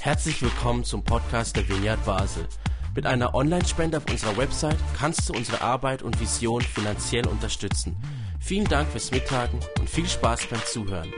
Herzlich 0.00 0.40
willkommen 0.42 0.84
zum 0.84 1.02
Podcast 1.02 1.56
der 1.56 1.68
Vineyard 1.68 2.04
Basel. 2.04 2.46
Mit 2.94 3.06
einer 3.06 3.34
Online-Spende 3.34 3.98
auf 3.98 4.04
unserer 4.08 4.36
Website 4.36 4.78
kannst 4.96 5.28
du 5.28 5.32
unsere 5.32 5.60
Arbeit 5.60 6.02
und 6.02 6.20
Vision 6.20 6.62
finanziell 6.62 7.26
unterstützen. 7.26 7.96
Vielen 8.40 8.66
Dank 8.66 8.88
fürs 8.88 9.10
Mittagen 9.10 9.60
und 9.78 9.90
viel 9.90 10.06
Spaß 10.06 10.46
beim 10.46 10.60
Zuhören. 10.64 11.12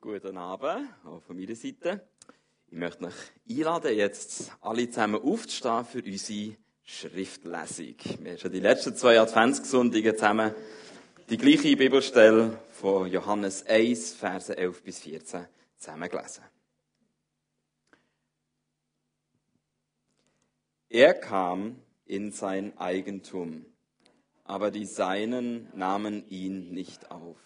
Guten 0.00 0.36
Abend, 0.36 0.88
auch 1.04 1.22
von 1.22 1.36
meiner 1.36 1.54
Seite. 1.54 2.08
Ich 2.68 2.78
möchte 2.78 3.04
euch 3.04 3.14
einladen, 3.48 3.96
jetzt 3.96 4.52
alle 4.60 4.88
zusammen 4.88 5.20
aufzustehen 5.22 5.84
für 5.84 6.02
unsere 6.02 6.56
Schriftlesung. 6.82 7.94
Wir 8.20 8.32
haben 8.32 8.38
schon 8.38 8.52
die 8.52 8.60
letzten 8.60 8.96
zwei 8.96 9.20
Adventssonntage 9.20 10.14
zusammen 10.14 10.54
die 11.28 11.36
gleiche 11.36 11.76
Bibelstelle 11.76 12.58
von 12.76 13.10
Johannes 13.10 13.66
1, 13.66 14.12
Verse 14.14 14.54
11 14.54 14.82
bis 14.82 15.00
14 15.00 15.46
zusammen 15.78 16.10
gelesen. 16.10 16.44
Er 20.88 21.14
kam 21.14 21.82
in 22.04 22.32
sein 22.32 22.76
Eigentum, 22.78 23.64
aber 24.44 24.70
die 24.70 24.84
Seinen 24.84 25.68
nahmen 25.76 26.28
ihn 26.28 26.72
nicht 26.72 27.10
auf. 27.10 27.38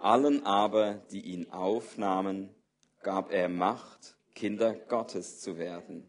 Allen 0.00 0.44
aber, 0.44 0.94
die 1.10 1.20
ihn 1.20 1.50
aufnahmen, 1.50 2.54
gab 3.02 3.30
er 3.30 3.48
Macht, 3.48 4.16
Kinder 4.34 4.74
Gottes 4.74 5.40
zu 5.40 5.58
werden. 5.58 6.08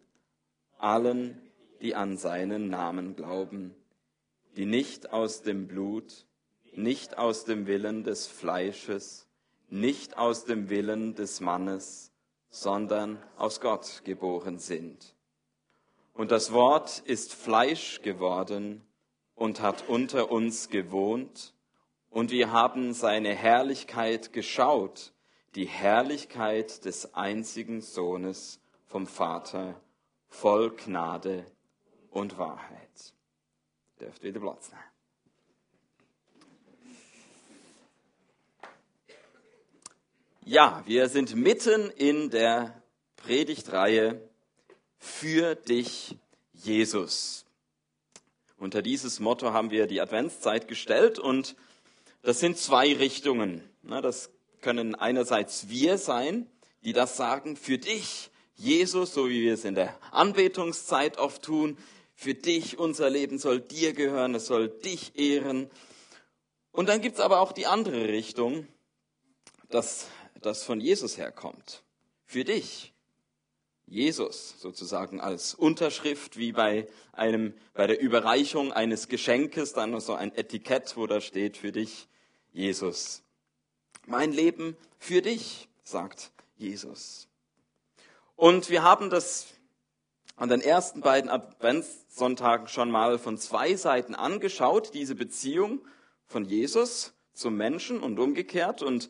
Allen, 0.77 1.41
die 1.81 1.93
an 1.93 2.17
seinen 2.17 2.69
Namen 2.69 3.15
glauben, 3.15 3.75
die 4.55 4.65
nicht 4.65 5.11
aus 5.11 5.43
dem 5.43 5.67
Blut, 5.67 6.26
nicht 6.77 7.17
aus 7.17 7.43
dem 7.43 7.65
Willen 7.65 8.03
des 8.03 8.27
Fleisches, 8.27 9.27
nicht 9.69 10.17
aus 10.17 10.45
dem 10.45 10.69
Willen 10.69 11.15
des 11.15 11.41
Mannes, 11.41 12.11
sondern 12.49 13.21
aus 13.35 13.59
Gott 13.59 14.03
geboren 14.05 14.59
sind. 14.59 15.15
Und 16.13 16.31
das 16.31 16.51
Wort 16.51 16.99
ist 16.99 17.33
Fleisch 17.33 18.01
geworden 18.01 18.85
und 19.35 19.61
hat 19.61 19.89
unter 19.89 20.31
uns 20.31 20.69
gewohnt, 20.69 21.53
und 22.09 22.31
wir 22.31 22.51
haben 22.51 22.93
seine 22.93 23.35
Herrlichkeit 23.35 24.31
geschaut, 24.31 25.13
die 25.55 25.65
Herrlichkeit 25.65 26.85
des 26.85 27.13
einzigen 27.13 27.81
Sohnes 27.81 28.59
vom 28.85 29.05
Vater, 29.05 29.79
voll 30.27 30.71
Gnade 30.75 31.45
und 32.09 32.37
Wahrheit. 32.37 33.13
Dürft 33.99 34.23
wieder 34.23 34.39
Platz 34.39 34.71
nehmen. 34.71 34.96
Ja, 40.49 40.81
wir 40.85 41.09
sind 41.09 41.35
mitten 41.35 41.91
in 41.91 42.29
der 42.29 42.81
Predigtreihe 43.17 44.21
für 44.97 45.55
dich, 45.55 46.15
Jesus. 46.53 47.43
Unter 48.57 48.81
dieses 48.81 49.19
Motto 49.19 49.51
haben 49.51 49.71
wir 49.71 49.87
die 49.87 49.99
Adventszeit 49.99 50.69
gestellt 50.69 51.19
und 51.19 51.57
das 52.21 52.39
sind 52.39 52.57
zwei 52.57 52.93
Richtungen. 52.93 53.61
Das 53.83 54.29
können 54.61 54.95
einerseits 54.95 55.67
wir 55.67 55.97
sein, 55.97 56.49
die 56.81 56.93
das 56.93 57.17
sagen, 57.17 57.57
für 57.57 57.77
dich, 57.77 58.31
Jesus, 58.55 59.13
so 59.13 59.27
wie 59.27 59.41
wir 59.41 59.55
es 59.55 59.65
in 59.65 59.75
der 59.75 59.97
Anbetungszeit 60.13 61.17
oft 61.17 61.41
tun, 61.41 61.77
für 62.15 62.35
dich, 62.35 62.79
unser 62.79 63.09
Leben 63.09 63.37
soll 63.37 63.59
dir 63.59 63.91
gehören, 63.91 64.33
es 64.33 64.45
soll 64.45 64.69
dich 64.69 65.19
ehren. 65.19 65.69
Und 66.71 66.87
dann 66.87 67.01
gibt's 67.01 67.19
aber 67.19 67.41
auch 67.41 67.51
die 67.51 67.67
andere 67.67 68.07
Richtung, 68.07 68.65
dass 69.69 70.07
das 70.41 70.63
von 70.63 70.79
Jesus 70.79 71.17
herkommt. 71.17 71.83
Für 72.25 72.43
dich. 72.43 72.93
Jesus 73.85 74.55
sozusagen 74.59 75.21
als 75.21 75.53
Unterschrift, 75.53 76.37
wie 76.37 76.51
bei 76.51 76.87
einem, 77.13 77.53
bei 77.73 77.87
der 77.87 78.01
Überreichung 78.01 78.73
eines 78.73 79.07
Geschenkes, 79.07 79.71
dann 79.71 79.97
so 80.01 80.13
ein 80.13 80.35
Etikett, 80.35 80.97
wo 80.97 81.07
da 81.07 81.21
steht 81.21 81.55
für 81.55 81.71
dich, 81.71 82.09
Jesus. 82.51 83.23
Mein 84.05 84.33
Leben 84.33 84.75
für 84.99 85.21
dich, 85.21 85.69
sagt 85.83 86.31
Jesus. 86.57 87.29
Und 88.35 88.69
wir 88.69 88.83
haben 88.83 89.09
das 89.09 89.47
an 90.35 90.49
den 90.49 90.61
ersten 90.61 91.01
beiden 91.01 91.29
Adventssonntagen 91.29 92.67
schon 92.67 92.91
mal 92.91 93.17
von 93.17 93.37
zwei 93.37 93.75
Seiten 93.75 94.15
angeschaut, 94.15 94.93
diese 94.93 95.15
Beziehung 95.15 95.81
von 96.25 96.45
Jesus 96.45 97.13
zum 97.33 97.55
Menschen 97.55 98.01
und 98.01 98.19
umgekehrt. 98.19 98.83
Und 98.83 99.09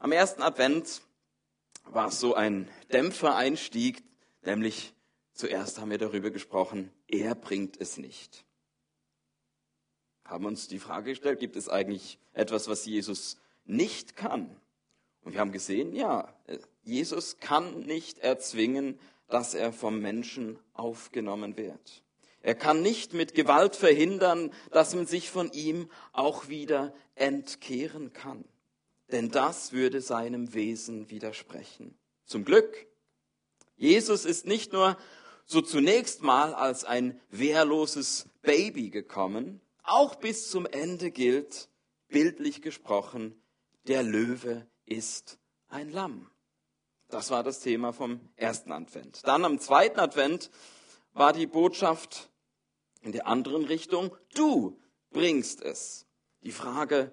am 0.00 0.12
ersten 0.12 0.42
Advent 0.42 1.02
war 1.84 2.08
es 2.08 2.20
so 2.20 2.34
ein 2.34 2.68
Dämpfereinstieg, 2.92 4.02
nämlich 4.42 4.94
zuerst 5.32 5.78
haben 5.78 5.90
wir 5.90 5.98
darüber 5.98 6.30
gesprochen, 6.30 6.92
er 7.06 7.34
bringt 7.34 7.80
es 7.80 7.96
nicht. 7.96 8.44
Haben 10.24 10.44
uns 10.44 10.68
die 10.68 10.78
Frage 10.78 11.10
gestellt, 11.10 11.40
gibt 11.40 11.56
es 11.56 11.68
eigentlich 11.68 12.18
etwas, 12.32 12.68
was 12.68 12.84
Jesus 12.84 13.38
nicht 13.64 14.16
kann? 14.16 14.54
Und 15.22 15.32
wir 15.32 15.40
haben 15.40 15.52
gesehen, 15.52 15.94
ja, 15.94 16.32
Jesus 16.82 17.38
kann 17.38 17.80
nicht 17.80 18.18
erzwingen, 18.18 18.98
dass 19.28 19.54
er 19.54 19.72
vom 19.72 20.00
Menschen 20.00 20.58
aufgenommen 20.74 21.56
wird. 21.56 22.02
Er 22.40 22.54
kann 22.54 22.82
nicht 22.82 23.14
mit 23.14 23.34
Gewalt 23.34 23.76
verhindern, 23.76 24.52
dass 24.70 24.94
man 24.94 25.06
sich 25.06 25.30
von 25.30 25.50
ihm 25.52 25.90
auch 26.12 26.48
wieder 26.48 26.94
entkehren 27.14 28.12
kann. 28.12 28.44
Denn 29.10 29.30
das 29.30 29.72
würde 29.72 30.00
seinem 30.00 30.54
Wesen 30.54 31.10
widersprechen. 31.10 31.98
Zum 32.24 32.44
Glück. 32.44 32.86
Jesus 33.76 34.24
ist 34.24 34.46
nicht 34.46 34.72
nur 34.72 34.98
so 35.46 35.62
zunächst 35.62 36.22
mal 36.22 36.52
als 36.52 36.84
ein 36.84 37.18
wehrloses 37.30 38.28
Baby 38.42 38.90
gekommen, 38.90 39.62
auch 39.82 40.16
bis 40.16 40.50
zum 40.50 40.66
Ende 40.66 41.10
gilt, 41.10 41.70
bildlich 42.08 42.60
gesprochen, 42.60 43.40
der 43.86 44.02
Löwe 44.02 44.66
ist 44.84 45.38
ein 45.68 45.90
Lamm. 45.90 46.30
Das 47.08 47.30
war 47.30 47.42
das 47.42 47.60
Thema 47.60 47.92
vom 47.92 48.20
ersten 48.36 48.72
Advent. 48.72 49.26
Dann 49.26 49.46
am 49.46 49.58
zweiten 49.58 49.98
Advent 49.98 50.50
war 51.14 51.32
die 51.32 51.46
Botschaft 51.46 52.30
in 53.00 53.12
der 53.12 53.26
anderen 53.26 53.64
Richtung, 53.64 54.14
du 54.34 54.78
bringst 55.10 55.62
es. 55.62 56.06
Die 56.42 56.52
Frage, 56.52 57.12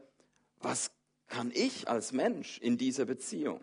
was 0.59 0.91
kann 1.27 1.51
ich 1.53 1.87
als 1.87 2.11
Mensch 2.11 2.59
in 2.59 2.77
dieser 2.77 3.05
Beziehung? 3.05 3.61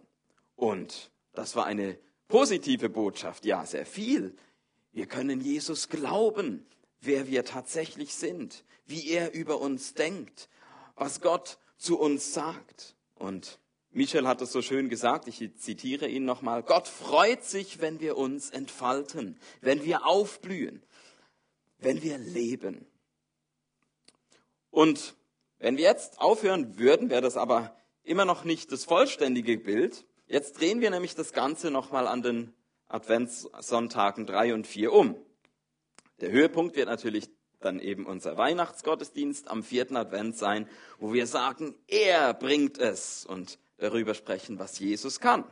Und 0.56 1.10
das 1.32 1.56
war 1.56 1.66
eine 1.66 1.98
positive 2.28 2.88
Botschaft, 2.88 3.44
ja, 3.44 3.64
sehr 3.66 3.86
viel. 3.86 4.34
Wir 4.92 5.06
können 5.06 5.40
Jesus 5.40 5.88
glauben, 5.88 6.66
wer 7.00 7.26
wir 7.28 7.44
tatsächlich 7.44 8.14
sind, 8.14 8.64
wie 8.86 9.08
er 9.10 9.32
über 9.32 9.60
uns 9.60 9.94
denkt, 9.94 10.48
was 10.94 11.20
Gott 11.20 11.58
zu 11.76 11.98
uns 11.98 12.32
sagt. 12.32 12.94
Und 13.14 13.58
Michel 13.90 14.26
hat 14.26 14.40
es 14.40 14.52
so 14.52 14.62
schön 14.62 14.88
gesagt, 14.88 15.28
ich 15.28 15.56
zitiere 15.56 16.08
ihn 16.08 16.24
nochmal, 16.24 16.62
Gott 16.62 16.88
freut 16.88 17.44
sich, 17.44 17.80
wenn 17.80 18.00
wir 18.00 18.16
uns 18.16 18.50
entfalten, 18.50 19.38
wenn 19.60 19.84
wir 19.84 20.06
aufblühen, 20.06 20.82
wenn 21.78 22.02
wir 22.02 22.18
leben. 22.18 22.86
Und 24.70 25.14
wenn 25.62 25.76
wir 25.76 25.84
jetzt 25.84 26.20
aufhören 26.20 26.76
würden, 26.76 27.08
wäre 27.08 27.22
das 27.22 27.36
aber 27.36 27.76
immer 28.02 28.24
noch 28.24 28.42
nicht 28.42 28.72
das 28.72 28.84
vollständige 28.84 29.56
Bild. 29.56 30.04
Jetzt 30.26 30.60
drehen 30.60 30.80
wir 30.80 30.90
nämlich 30.90 31.14
das 31.14 31.32
Ganze 31.32 31.70
nochmal 31.70 32.08
an 32.08 32.20
den 32.20 32.52
Adventssonntagen 32.88 34.26
drei 34.26 34.54
und 34.54 34.66
vier 34.66 34.92
um. 34.92 35.14
Der 36.20 36.32
Höhepunkt 36.32 36.74
wird 36.74 36.88
natürlich 36.88 37.30
dann 37.60 37.78
eben 37.78 38.06
unser 38.06 38.36
Weihnachtsgottesdienst 38.36 39.48
am 39.48 39.62
vierten 39.62 39.96
Advent 39.96 40.36
sein, 40.36 40.68
wo 40.98 41.12
wir 41.12 41.28
sagen, 41.28 41.76
er 41.86 42.34
bringt 42.34 42.78
es 42.78 43.24
und 43.24 43.60
darüber 43.76 44.14
sprechen, 44.14 44.58
was 44.58 44.80
Jesus 44.80 45.20
kann. 45.20 45.44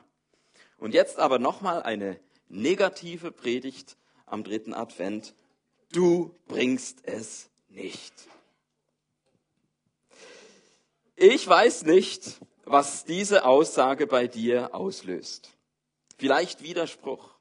Und 0.76 0.92
jetzt 0.92 1.20
aber 1.20 1.38
nochmal 1.38 1.84
eine 1.84 2.18
negative 2.48 3.30
Predigt 3.30 3.96
am 4.26 4.42
dritten 4.42 4.74
Advent. 4.74 5.36
Du 5.92 6.34
bringst 6.48 7.06
es 7.06 7.48
nicht. 7.68 8.12
Ich 11.22 11.46
weiß 11.46 11.82
nicht, 11.82 12.40
was 12.64 13.04
diese 13.04 13.44
Aussage 13.44 14.06
bei 14.06 14.26
dir 14.26 14.74
auslöst. 14.74 15.50
Vielleicht 16.16 16.62
Widerspruch. 16.62 17.34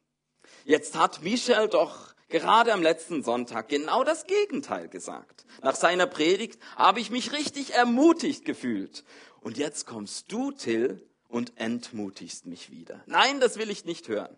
Jetzt 0.66 0.98
hat 0.98 1.22
Michel 1.22 1.70
doch 1.70 2.14
gerade 2.28 2.74
am 2.74 2.82
letzten 2.82 3.24
Sonntag 3.24 3.70
genau 3.70 4.04
das 4.04 4.26
Gegenteil 4.26 4.90
gesagt. 4.90 5.46
Nach 5.62 5.76
seiner 5.76 6.08
Predigt 6.08 6.62
habe 6.76 7.00
ich 7.00 7.10
mich 7.10 7.32
richtig 7.32 7.74
ermutigt 7.74 8.44
gefühlt. 8.44 9.06
Und 9.40 9.58
jetzt 9.58 9.88
kommst 9.88 10.30
du, 10.30 10.52
Till, 10.52 11.02
und 11.30 11.54
entmutigst 11.56 12.48
mich 12.48 12.72
wieder. 12.72 13.02
Nein, 13.06 13.40
das 13.40 13.58
will 13.58 13.70
ich 13.70 13.86
nicht 13.86 14.10
hören. 14.10 14.36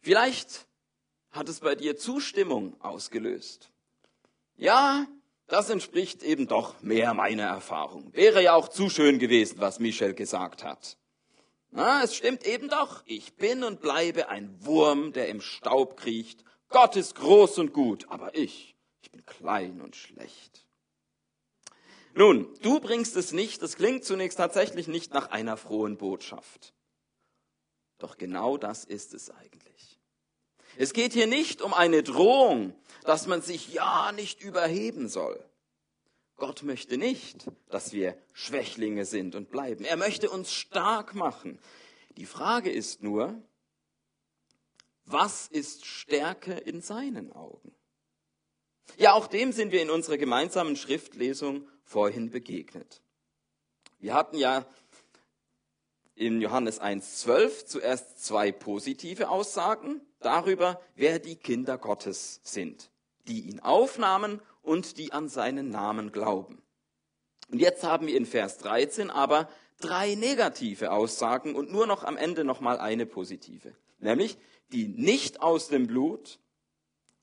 Vielleicht 0.00 0.66
hat 1.30 1.48
es 1.48 1.60
bei 1.60 1.76
dir 1.76 1.96
Zustimmung 1.96 2.80
ausgelöst. 2.80 3.70
Ja, 4.56 5.06
das 5.46 5.70
entspricht 5.70 6.22
eben 6.22 6.46
doch 6.46 6.80
mehr 6.82 7.14
meiner 7.14 7.44
Erfahrung. 7.44 8.12
Wäre 8.12 8.42
ja 8.42 8.54
auch 8.54 8.68
zu 8.68 8.88
schön 8.88 9.18
gewesen, 9.18 9.56
was 9.58 9.78
Michel 9.78 10.14
gesagt 10.14 10.64
hat. 10.64 10.96
Na, 11.70 12.02
es 12.02 12.14
stimmt 12.14 12.46
eben 12.46 12.68
doch. 12.68 13.02
Ich 13.04 13.34
bin 13.34 13.64
und 13.64 13.80
bleibe 13.80 14.28
ein 14.28 14.64
Wurm, 14.64 15.12
der 15.12 15.28
im 15.28 15.40
Staub 15.40 15.96
kriecht. 15.96 16.44
Gott 16.68 16.96
ist 16.96 17.16
groß 17.16 17.58
und 17.58 17.72
gut, 17.72 18.06
aber 18.08 18.34
ich, 18.34 18.76
ich 19.02 19.10
bin 19.10 19.26
klein 19.26 19.80
und 19.80 19.96
schlecht. 19.96 20.64
Nun, 22.14 22.48
du 22.62 22.78
bringst 22.78 23.16
es 23.16 23.32
nicht, 23.32 23.60
das 23.60 23.74
klingt 23.74 24.04
zunächst 24.04 24.38
tatsächlich 24.38 24.86
nicht 24.86 25.12
nach 25.12 25.30
einer 25.30 25.56
frohen 25.56 25.96
Botschaft. 25.96 26.72
Doch 27.98 28.18
genau 28.18 28.56
das 28.56 28.84
ist 28.84 29.14
es 29.14 29.30
eigentlich. 29.30 29.63
Es 30.76 30.92
geht 30.92 31.12
hier 31.12 31.26
nicht 31.26 31.62
um 31.62 31.72
eine 31.72 32.02
Drohung, 32.02 32.74
dass 33.04 33.26
man 33.26 33.42
sich 33.42 33.72
ja 33.72 34.12
nicht 34.12 34.42
überheben 34.42 35.08
soll. 35.08 35.42
Gott 36.36 36.62
möchte 36.62 36.98
nicht, 36.98 37.50
dass 37.68 37.92
wir 37.92 38.18
Schwächlinge 38.32 39.04
sind 39.04 39.34
und 39.34 39.50
bleiben. 39.50 39.84
Er 39.84 39.96
möchte 39.96 40.30
uns 40.30 40.52
stark 40.52 41.14
machen. 41.14 41.58
Die 42.16 42.26
Frage 42.26 42.70
ist 42.70 43.02
nur, 43.02 43.40
was 45.04 45.46
ist 45.48 45.84
Stärke 45.84 46.54
in 46.54 46.80
seinen 46.80 47.32
Augen? 47.32 47.74
Ja, 48.96 49.12
auch 49.12 49.26
dem 49.26 49.52
sind 49.52 49.72
wir 49.72 49.82
in 49.82 49.90
unserer 49.90 50.18
gemeinsamen 50.18 50.76
Schriftlesung 50.76 51.68
vorhin 51.84 52.30
begegnet. 52.30 53.00
Wir 53.98 54.14
hatten 54.14 54.36
ja 54.36 54.66
in 56.14 56.40
Johannes 56.40 56.80
1.12 56.80 57.66
zuerst 57.66 58.24
zwei 58.24 58.52
positive 58.52 59.28
Aussagen 59.28 60.00
darüber, 60.20 60.80
wer 60.94 61.18
die 61.18 61.36
Kinder 61.36 61.78
Gottes 61.78 62.40
sind, 62.44 62.90
die 63.26 63.40
ihn 63.42 63.60
aufnahmen 63.60 64.40
und 64.62 64.98
die 64.98 65.12
an 65.12 65.28
seinen 65.28 65.70
Namen 65.70 66.12
glauben. 66.12 66.62
Und 67.50 67.58
jetzt 67.58 67.84
haben 67.84 68.06
wir 68.06 68.16
in 68.16 68.26
Vers 68.26 68.58
13 68.58 69.10
aber 69.10 69.48
drei 69.80 70.14
negative 70.14 70.92
Aussagen 70.92 71.54
und 71.54 71.70
nur 71.70 71.86
noch 71.86 72.04
am 72.04 72.16
Ende 72.16 72.44
nochmal 72.44 72.78
eine 72.78 73.06
positive, 73.06 73.74
nämlich 73.98 74.38
die 74.72 74.88
nicht 74.88 75.42
aus 75.42 75.68
dem 75.68 75.86
Blut, 75.86 76.38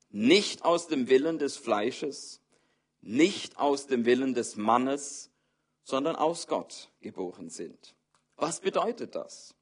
nicht 0.10 0.64
aus 0.64 0.88
dem 0.88 1.10
Willen 1.10 1.40
des 1.40 1.58
Fleisches, 1.58 2.42
nicht 3.02 3.58
aus 3.58 3.88
dem 3.88 4.06
Willen 4.06 4.34
des 4.34 4.58
Mannes, 4.58 5.32
sondern 5.84 6.16
aus 6.16 6.48
Gott 6.48 6.92
geboren 7.02 7.50
sind. 7.50 7.96
Was 8.42 8.60
bedeutet 8.60 9.14
das? 9.14 9.54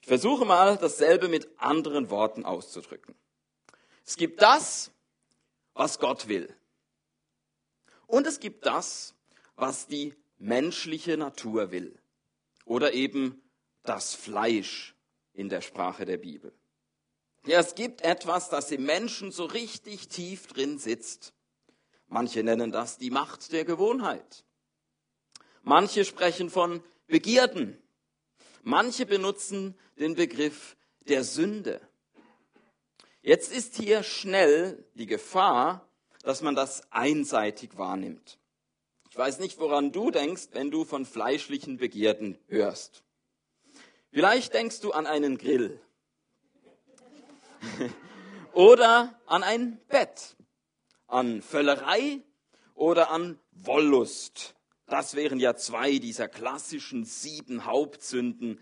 Ich 0.00 0.08
versuche 0.08 0.44
mal 0.44 0.76
dasselbe 0.76 1.28
mit 1.28 1.48
anderen 1.60 2.10
Worten 2.10 2.44
auszudrücken. 2.44 3.14
Es 4.04 4.16
gibt 4.16 4.42
das, 4.42 4.90
was 5.72 6.00
Gott 6.00 6.26
will. 6.26 6.52
Und 8.08 8.26
es 8.26 8.40
gibt 8.40 8.66
das, 8.66 9.14
was 9.54 9.86
die 9.86 10.12
menschliche 10.38 11.16
Natur 11.16 11.70
will. 11.70 11.96
Oder 12.64 12.94
eben 12.94 13.40
das 13.84 14.12
Fleisch 14.12 14.96
in 15.32 15.48
der 15.48 15.60
Sprache 15.60 16.06
der 16.06 16.18
Bibel. 16.18 16.52
Ja, 17.46 17.60
es 17.60 17.76
gibt 17.76 18.00
etwas, 18.00 18.48
das 18.48 18.72
im 18.72 18.82
Menschen 18.82 19.30
so 19.30 19.44
richtig 19.44 20.08
tief 20.08 20.48
drin 20.48 20.80
sitzt. 20.80 21.32
Manche 22.08 22.42
nennen 22.42 22.72
das 22.72 22.98
die 22.98 23.10
Macht 23.10 23.52
der 23.52 23.64
Gewohnheit. 23.64 24.44
Manche 25.62 26.04
sprechen 26.04 26.50
von 26.50 26.82
Begierden. 27.10 27.76
Manche 28.62 29.06
benutzen 29.06 29.76
den 29.98 30.14
Begriff 30.14 30.76
der 31.08 31.24
Sünde. 31.24 31.80
Jetzt 33.22 33.52
ist 33.52 33.76
hier 33.76 34.02
schnell 34.02 34.84
die 34.94 35.06
Gefahr, 35.06 35.86
dass 36.22 36.40
man 36.40 36.54
das 36.54 36.90
einseitig 36.90 37.76
wahrnimmt. 37.76 38.38
Ich 39.10 39.16
weiß 39.16 39.40
nicht, 39.40 39.58
woran 39.58 39.92
du 39.92 40.10
denkst, 40.10 40.48
wenn 40.52 40.70
du 40.70 40.84
von 40.84 41.04
fleischlichen 41.04 41.76
Begierden 41.76 42.38
hörst. 42.48 43.02
Vielleicht 44.10 44.54
denkst 44.54 44.80
du 44.80 44.92
an 44.92 45.06
einen 45.06 45.36
Grill 45.36 45.80
oder 48.52 49.20
an 49.26 49.42
ein 49.42 49.78
Bett 49.88 50.36
an 51.10 51.42
Völlerei 51.42 52.22
oder 52.74 53.10
an 53.10 53.38
Wollust. 53.52 54.54
Das 54.90 55.14
wären 55.14 55.38
ja 55.38 55.54
zwei 55.54 55.98
dieser 55.98 56.28
klassischen 56.28 57.04
sieben 57.04 57.64
Hauptsünden, 57.64 58.58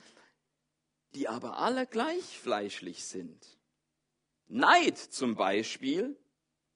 die 1.15 1.27
aber 1.27 1.57
alle 1.57 1.87
gleich 1.87 2.39
fleischlich 2.39 3.07
sind. 3.07 3.59
Neid 4.47 4.99
zum 4.99 5.37
Beispiel 5.37 6.19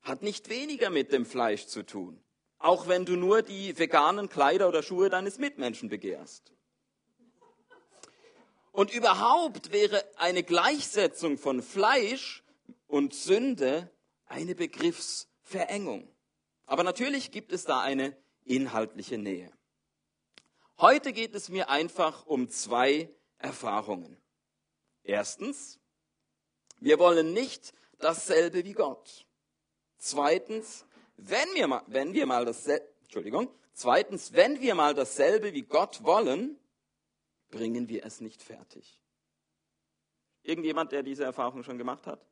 hat 0.01 0.23
nicht 0.23 0.49
weniger 0.49 0.89
mit 0.89 1.13
dem 1.13 1.27
Fleisch 1.27 1.67
zu 1.67 1.83
tun, 1.83 2.25
auch 2.59 2.89
wenn 2.89 3.05
du 3.05 3.17
nur 3.17 3.43
die 3.43 3.79
veganen 3.79 4.31
Kleider 4.31 4.69
oder 4.69 4.83
Schuhe 4.83 5.11
deines 5.11 5.37
Mitmenschen 5.37 5.91
begehrst. 5.91 6.55
Und 8.73 8.91
überhaupt 8.91 9.71
wäre 9.71 10.03
eine 10.17 10.43
Gleichsetzung 10.43 11.37
von 11.37 11.63
Fleisch 11.63 12.43
und 12.87 13.13
Sünde 13.13 13.91
eine 14.25 14.55
Begriffs 14.55 15.29
Verengung. 15.43 16.09
Aber 16.65 16.85
natürlich 16.85 17.33
gibt 17.33 17.53
es 17.53 17.65
da 17.65 17.83
eine 17.83 18.17
inhaltliche 18.45 19.19
Nähe. 19.19 19.53
Heute 20.79 21.13
geht 21.13 21.35
es 21.35 21.49
mir 21.49 21.69
einfach 21.69 22.27
um 22.27 22.49
zwei 22.49 23.09
Erfahrungen. 23.39 24.17
Erstens, 25.05 25.79
wir 26.81 26.99
wollen 26.99 27.33
nicht 27.33 27.73
dasselbe 27.99 28.65
wie 28.65 28.73
Gott. 28.73 29.27
Zweitens, 29.99 30.85
wenn 31.17 31.49
wir 31.55 31.69
mal, 31.69 31.83
wenn 31.87 32.13
wir 32.13 32.27
mal 32.27 32.45
dasselbe, 32.45 32.89
Entschuldigung, 33.03 33.49
zweitens, 33.73 34.33
wenn 34.33 34.61
wir 34.61 34.75
mal 34.75 34.95
dasselbe 34.95 35.53
wie 35.53 35.63
Gott 35.63 36.03
wollen, 36.03 36.59
bringen 37.51 37.89
wir 37.89 38.05
es 38.05 38.21
nicht 38.21 38.43
fertig. 38.43 39.01
Irgendjemand, 40.43 40.91
der 40.91 41.05
diese 41.05 41.23
Erfahrung 41.23 41.63
schon 41.63 41.79
gemacht 41.79 42.07
hat? 42.07 42.27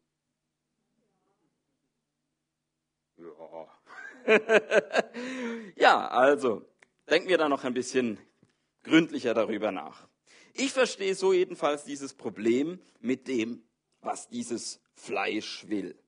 ja, 5.76 6.08
also 6.08 6.62
denken 7.08 7.28
wir 7.28 7.38
da 7.38 7.48
noch 7.48 7.64
ein 7.64 7.74
bisschen 7.74 8.18
gründlicher 8.82 9.34
darüber 9.34 9.72
nach. 9.72 10.08
Ich 10.54 10.72
verstehe 10.72 11.14
so 11.14 11.32
jedenfalls 11.32 11.84
dieses 11.84 12.14
Problem 12.14 12.80
mit 13.00 13.28
dem, 13.28 13.62
was 14.00 14.28
dieses 14.28 14.80
Fleisch 14.94 15.68
will. 15.68 15.98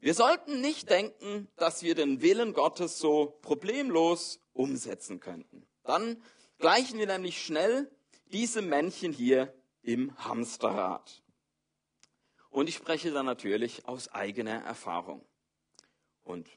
Wir 0.00 0.14
sollten 0.14 0.60
nicht 0.60 0.90
denken, 0.90 1.48
dass 1.56 1.82
wir 1.82 1.94
den 1.94 2.22
Willen 2.22 2.52
Gottes 2.52 2.98
so 2.98 3.38
problemlos 3.42 4.40
umsetzen 4.52 5.18
könnten. 5.18 5.66
Dann 5.82 6.22
gleichen 6.58 6.98
wir 6.98 7.06
nämlich 7.06 7.44
schnell 7.44 7.90
diesem 8.26 8.68
Männchen 8.68 9.12
hier 9.12 9.52
im 9.82 10.16
Hamsterrad. 10.18 11.22
Und 12.50 12.68
ich 12.68 12.76
spreche 12.76 13.10
da 13.10 13.22
natürlich 13.22 13.86
aus 13.86 14.08
eigener 14.08 14.62
Erfahrung. 14.64 15.24
Und 16.22 16.48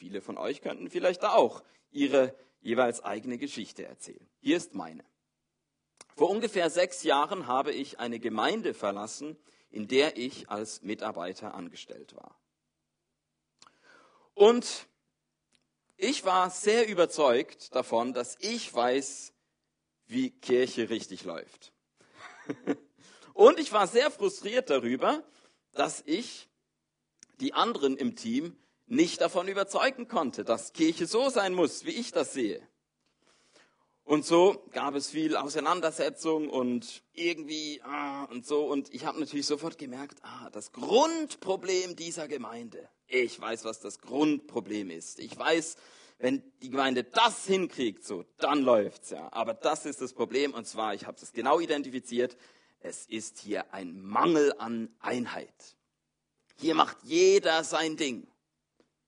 viele 0.00 0.22
von 0.22 0.38
euch 0.38 0.62
könnten 0.62 0.88
vielleicht 0.88 1.24
auch 1.24 1.62
ihre 1.90 2.34
jeweils 2.62 3.04
eigene 3.04 3.36
Geschichte 3.36 3.84
erzählen. 3.84 4.26
Hier 4.40 4.56
ist 4.56 4.74
meine. 4.74 5.04
Vor 6.16 6.30
ungefähr 6.30 6.70
sechs 6.70 7.02
Jahren 7.02 7.46
habe 7.46 7.72
ich 7.72 8.00
eine 8.00 8.18
Gemeinde 8.18 8.72
verlassen, 8.72 9.36
in 9.68 9.88
der 9.88 10.16
ich 10.16 10.48
als 10.48 10.80
Mitarbeiter 10.80 11.52
angestellt 11.52 12.16
war. 12.16 12.40
Und 14.32 14.88
ich 15.98 16.24
war 16.24 16.48
sehr 16.48 16.88
überzeugt 16.88 17.74
davon, 17.74 18.14
dass 18.14 18.38
ich 18.40 18.72
weiß, 18.72 19.34
wie 20.06 20.30
Kirche 20.30 20.88
richtig 20.88 21.24
läuft. 21.24 21.74
Und 23.34 23.60
ich 23.60 23.70
war 23.72 23.86
sehr 23.86 24.10
frustriert 24.10 24.70
darüber, 24.70 25.22
dass 25.72 26.02
ich 26.06 26.48
die 27.40 27.52
anderen 27.52 27.98
im 27.98 28.16
Team 28.16 28.56
nicht 28.90 29.20
davon 29.20 29.48
überzeugen 29.48 30.08
konnte, 30.08 30.44
dass 30.44 30.72
Kirche 30.72 31.06
so 31.06 31.30
sein 31.30 31.54
muss, 31.54 31.84
wie 31.84 31.90
ich 31.90 32.10
das 32.10 32.32
sehe. 32.32 32.60
Und 34.02 34.26
so 34.26 34.66
gab 34.72 34.96
es 34.96 35.10
viel 35.10 35.36
Auseinandersetzung 35.36 36.48
und 36.48 37.04
irgendwie 37.12 37.80
ah, 37.84 38.24
und 38.24 38.44
so. 38.44 38.64
Und 38.64 38.92
ich 38.92 39.04
habe 39.04 39.20
natürlich 39.20 39.46
sofort 39.46 39.78
gemerkt, 39.78 40.18
ah, 40.22 40.50
das 40.50 40.72
Grundproblem 40.72 41.94
dieser 41.94 42.26
Gemeinde. 42.26 42.88
Ich 43.06 43.40
weiß, 43.40 43.64
was 43.64 43.78
das 43.78 44.00
Grundproblem 44.00 44.90
ist. 44.90 45.20
Ich 45.20 45.38
weiß, 45.38 45.76
wenn 46.18 46.42
die 46.60 46.70
Gemeinde 46.70 47.04
das 47.04 47.46
hinkriegt, 47.46 48.04
so, 48.04 48.24
dann 48.38 48.62
läuft's 48.62 49.10
ja. 49.10 49.28
Aber 49.32 49.54
das 49.54 49.86
ist 49.86 50.00
das 50.00 50.12
Problem. 50.12 50.52
Und 50.52 50.66
zwar, 50.66 50.94
ich 50.94 51.06
habe 51.06 51.16
es 51.22 51.32
genau 51.32 51.60
identifiziert. 51.60 52.36
Es 52.80 53.06
ist 53.06 53.38
hier 53.38 53.72
ein 53.72 54.00
Mangel 54.02 54.52
an 54.58 54.92
Einheit. 54.98 55.76
Hier 56.56 56.74
macht 56.74 56.96
jeder 57.04 57.62
sein 57.62 57.96
Ding. 57.96 58.26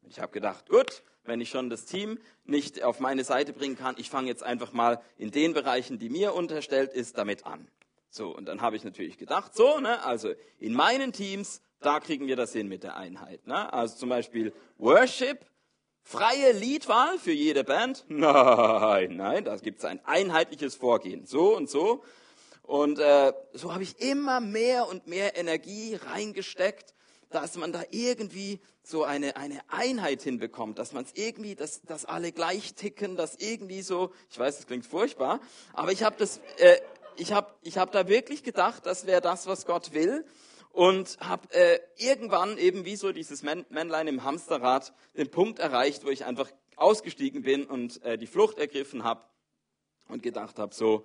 Ich 0.09 0.21
habe 0.21 0.32
gedacht, 0.32 0.68
gut, 0.68 1.02
wenn 1.25 1.40
ich 1.40 1.50
schon 1.50 1.71
das 1.71 1.85
Team 1.85 2.18
nicht 2.44 2.82
auf 2.82 3.00
meine 3.00 3.25
Seite 3.25 3.52
bringen 3.52 3.76
kann, 3.76 3.94
ich 3.99 4.11
fange 4.11 4.28
jetzt 4.28 4.42
einfach 4.42 4.73
mal 4.73 5.00
in 5.16 5.30
den 5.30 5.54
Bereichen, 5.54 5.99
die 5.99 6.09
mir 6.09 6.35
unterstellt 6.35 6.92
ist, 6.92 7.18
damit 7.18 7.47
an. 7.47 7.68
So, 8.11 8.37
und 8.37 8.47
dann 8.47 8.61
habe 8.61 8.76
ich 8.76 8.85
natürlich 8.85 9.16
gedacht, 9.16 9.54
so, 9.54 9.78
ne, 9.80 10.04
also 10.04 10.35
in 10.59 10.75
meinen 10.75 11.12
Teams, 11.12 11.62
da 11.80 11.99
kriegen 11.99 12.26
wir 12.26 12.37
das 12.37 12.52
hin 12.52 12.68
mit 12.68 12.82
der 12.82 12.97
Einheit. 12.97 13.47
Ne? 13.47 13.73
Also 13.73 13.97
zum 13.97 14.09
Beispiel 14.11 14.52
Worship, 14.78 15.47
freie 16.02 16.52
Liedwahl 16.52 17.18
für 17.18 17.32
jede 17.32 17.64
Band? 17.64 18.04
Nein, 18.09 19.16
nein, 19.16 19.44
da 19.44 19.56
gibt 19.56 19.78
es 19.78 19.85
ein 19.85 20.04
einheitliches 20.04 20.75
Vorgehen. 20.75 21.25
So 21.25 21.56
und 21.56 21.71
so. 21.71 22.04
Und 22.62 22.99
äh, 22.99 23.32
so 23.52 23.73
habe 23.73 23.82
ich 23.82 23.99
immer 24.00 24.40
mehr 24.40 24.88
und 24.88 25.06
mehr 25.06 25.37
Energie 25.37 25.94
reingesteckt, 25.94 26.94
dass 27.35 27.57
man 27.57 27.73
da 27.73 27.83
irgendwie 27.91 28.61
so 28.83 29.05
eine, 29.05 29.37
eine 29.37 29.61
Einheit 29.69 30.23
hinbekommt, 30.23 30.79
dass 30.79 30.93
man 30.93 31.05
es 31.05 31.12
irgendwie, 31.15 31.55
dass, 31.55 31.83
dass 31.83 32.05
alle 32.05 32.33
gleich 32.33 32.75
ticken, 32.75 33.17
dass 33.17 33.37
irgendwie 33.37 33.83
so, 33.83 34.12
ich 34.31 34.39
weiß, 34.39 34.57
das 34.57 34.67
klingt 34.67 34.87
furchtbar, 34.87 35.41
aber 35.73 35.93
ich 35.93 36.03
habe 36.03 36.17
das, 36.19 36.41
äh, 36.59 36.79
ich 37.17 37.33
habe 37.33 37.55
ich 37.62 37.79
hab 37.79 37.93
da 37.93 38.09
wirklich 38.09 38.43
gedacht, 38.43 38.87
das 38.87 39.07
wäre 39.07 39.21
das, 39.21 39.47
was 39.47 39.67
Gott 39.67 39.93
will 39.93 40.25
und 40.71 41.19
habe 41.21 41.53
äh, 41.53 41.81
irgendwann 41.97 42.59
eben 42.59 42.85
wie 42.85 42.97
so 42.97 43.12
dieses 43.12 43.43
Männlein 43.43 44.09
im 44.09 44.25
Hamsterrad 44.25 44.93
den 45.17 45.31
Punkt 45.31 45.59
erreicht, 45.59 46.05
wo 46.05 46.09
ich 46.09 46.25
einfach 46.25 46.51
ausgestiegen 46.77 47.43
bin 47.43 47.65
und 47.65 48.03
äh, 48.03 48.17
die 48.17 48.27
Flucht 48.27 48.59
ergriffen 48.59 49.05
habe 49.05 49.23
und 50.09 50.23
gedacht 50.23 50.59
habe, 50.59 50.75
so 50.75 51.05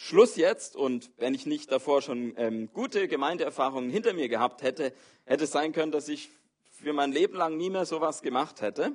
Schluss 0.00 0.36
jetzt 0.36 0.76
und 0.76 1.10
wenn 1.16 1.34
ich 1.34 1.44
nicht 1.44 1.72
davor 1.72 2.02
schon 2.02 2.32
ähm, 2.36 2.72
gute 2.72 3.08
Gemeindeerfahrungen 3.08 3.90
hinter 3.90 4.12
mir 4.12 4.28
gehabt 4.28 4.62
hätte, 4.62 4.92
hätte 5.24 5.42
es 5.42 5.50
sein 5.50 5.72
können, 5.72 5.90
dass 5.90 6.06
ich 6.06 6.30
für 6.70 6.92
mein 6.92 7.10
Leben 7.10 7.36
lang 7.36 7.56
nie 7.56 7.68
mehr 7.68 7.84
sowas 7.84 8.22
gemacht 8.22 8.60
hätte. 8.60 8.94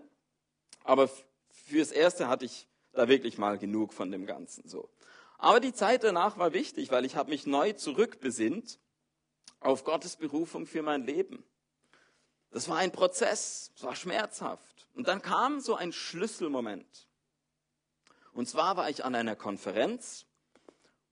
Aber 0.86 1.10
fürs 1.50 1.92
Erste 1.92 2.30
hatte 2.30 2.46
ich 2.46 2.70
da 2.94 3.10
wirklich 3.10 3.38
mal 3.38 3.58
genug 3.58 3.92
von 3.92 4.12
dem 4.12 4.26
Ganzen 4.26 4.70
so. 4.70 4.88
Aber 5.38 5.60
die 5.60 5.74
Zeit 5.74 6.06
danach 6.06 6.38
war 6.38 6.54
wichtig, 6.54 6.90
weil 6.90 7.04
ich 7.04 7.18
habe 7.18 7.32
mich 7.32 7.46
neu 7.46 7.74
zurückbesinnt 7.74 8.80
auf 9.60 9.84
Gottes 9.84 10.16
Berufung 10.16 10.66
für 10.66 10.84
mein 10.84 11.04
Leben. 11.04 11.44
Das 12.52 12.70
war 12.70 12.78
ein 12.78 12.94
Prozess, 12.94 13.74
es 13.76 13.84
war 13.84 13.98
schmerzhaft. 13.98 14.88
Und 14.94 15.10
dann 15.10 15.22
kam 15.22 15.60
so 15.60 15.76
ein 15.76 15.92
Schlüsselmoment. 15.92 17.10
Und 18.32 18.48
zwar 18.48 18.78
war 18.78 18.90
ich 18.90 19.04
an 19.04 19.16
einer 19.16 19.36
Konferenz 19.36 20.28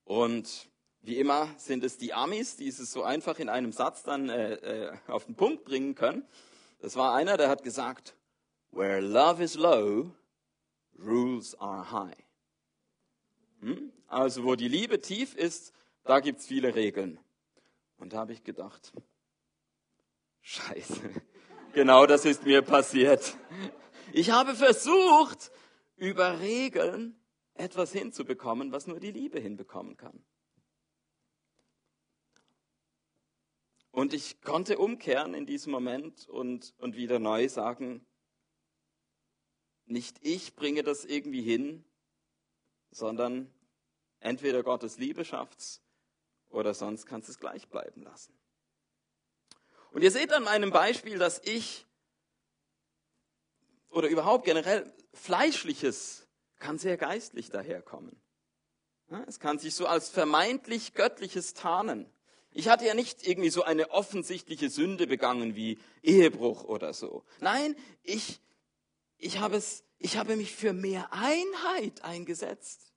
und 0.03 0.69
wie 1.01 1.17
immer 1.17 1.49
sind 1.57 1.83
es 1.83 1.97
die 1.97 2.13
Amis, 2.13 2.57
die 2.57 2.67
es 2.67 2.77
so 2.77 3.03
einfach 3.03 3.39
in 3.39 3.49
einem 3.49 3.71
Satz 3.71 4.03
dann 4.03 4.29
äh, 4.29 4.53
äh, 4.53 4.93
auf 5.07 5.25
den 5.25 5.35
Punkt 5.35 5.65
bringen 5.65 5.95
können. 5.95 6.27
Das 6.79 6.95
war 6.95 7.15
einer, 7.15 7.37
der 7.37 7.49
hat 7.49 7.63
gesagt, 7.63 8.15
Where 8.71 9.01
love 9.01 9.43
is 9.43 9.55
low, 9.55 10.11
rules 10.97 11.55
are 11.59 11.91
high. 11.91 12.23
Hm? 13.61 13.91
Also 14.07 14.43
wo 14.43 14.55
die 14.55 14.67
Liebe 14.67 15.01
tief 15.01 15.35
ist, 15.35 15.73
da 16.03 16.19
gibt 16.19 16.39
es 16.39 16.47
viele 16.47 16.75
Regeln. 16.75 17.19
Und 17.97 18.13
da 18.13 18.19
habe 18.19 18.33
ich 18.33 18.43
gedacht, 18.43 18.93
scheiße, 20.41 21.01
genau 21.73 22.05
das 22.05 22.25
ist 22.25 22.45
mir 22.45 22.61
passiert. 22.61 23.35
Ich 24.13 24.31
habe 24.31 24.55
versucht, 24.55 25.51
über 25.95 26.39
Regeln 26.39 27.15
etwas 27.53 27.91
hinzubekommen, 27.91 28.71
was 28.71 28.87
nur 28.87 28.99
die 28.99 29.11
Liebe 29.11 29.39
hinbekommen 29.39 29.97
kann. 29.97 30.23
Und 33.91 34.13
ich 34.13 34.41
konnte 34.41 34.77
umkehren 34.77 35.33
in 35.33 35.45
diesem 35.45 35.71
Moment 35.71 36.27
und, 36.29 36.73
und 36.77 36.95
wieder 36.95 37.19
neu 37.19 37.49
sagen, 37.49 38.05
nicht 39.85 40.17
ich 40.21 40.55
bringe 40.55 40.83
das 40.83 41.03
irgendwie 41.03 41.41
hin, 41.41 41.83
sondern 42.89 43.53
entweder 44.19 44.63
Gottes 44.63 44.97
Liebe 44.97 45.25
schafft's 45.25 45.81
oder 46.49 46.73
sonst 46.73 47.05
kannst 47.05 47.27
du 47.27 47.33
es 47.33 47.39
gleich 47.39 47.67
bleiben 47.67 48.01
lassen. 48.03 48.33
Und 49.91 50.03
ihr 50.03 50.11
seht 50.11 50.31
an 50.31 50.43
meinem 50.43 50.71
Beispiel, 50.71 51.17
dass 51.17 51.41
ich 51.43 51.85
oder 53.89 54.07
überhaupt 54.07 54.45
generell 54.45 54.93
Fleischliches 55.13 56.27
kann 56.61 56.77
sehr 56.77 56.95
geistlich 56.95 57.49
daherkommen. 57.49 58.15
Es 59.27 59.41
kann 59.41 59.59
sich 59.59 59.75
so 59.75 59.87
als 59.87 60.07
vermeintlich 60.07 60.93
göttliches 60.93 61.53
tarnen. 61.53 62.09
Ich 62.53 62.69
hatte 62.69 62.85
ja 62.85 62.93
nicht 62.93 63.27
irgendwie 63.27 63.49
so 63.49 63.63
eine 63.63 63.91
offensichtliche 63.91 64.69
Sünde 64.69 65.07
begangen 65.07 65.55
wie 65.55 65.79
Ehebruch 66.01 66.63
oder 66.63 66.93
so. 66.93 67.25
Nein, 67.39 67.75
ich, 68.03 68.39
ich, 69.17 69.39
habe, 69.39 69.57
es, 69.57 69.83
ich 69.97 70.17
habe 70.17 70.37
mich 70.37 70.53
für 70.53 70.71
mehr 70.71 71.11
Einheit 71.11 72.03
eingesetzt. 72.03 72.93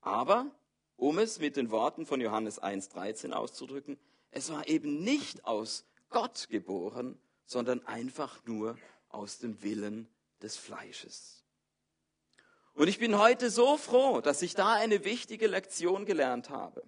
Aber, 0.00 0.50
um 0.96 1.18
es 1.18 1.38
mit 1.38 1.56
den 1.56 1.70
Worten 1.70 2.04
von 2.04 2.20
Johannes 2.20 2.60
1.13 2.60 3.32
auszudrücken, 3.32 3.98
es 4.30 4.50
war 4.50 4.68
eben 4.68 5.02
nicht 5.02 5.44
aus 5.44 5.86
Gott 6.10 6.48
geboren, 6.50 7.18
sondern 7.44 7.86
einfach 7.86 8.44
nur 8.44 8.76
aus 9.08 9.38
dem 9.38 9.62
Willen 9.62 10.08
des 10.40 10.56
Fleisches. 10.56 11.41
Und 12.74 12.88
ich 12.88 12.98
bin 12.98 13.18
heute 13.18 13.50
so 13.50 13.76
froh, 13.76 14.20
dass 14.20 14.42
ich 14.42 14.54
da 14.54 14.72
eine 14.72 15.04
wichtige 15.04 15.46
Lektion 15.46 16.06
gelernt 16.06 16.50
habe. 16.50 16.82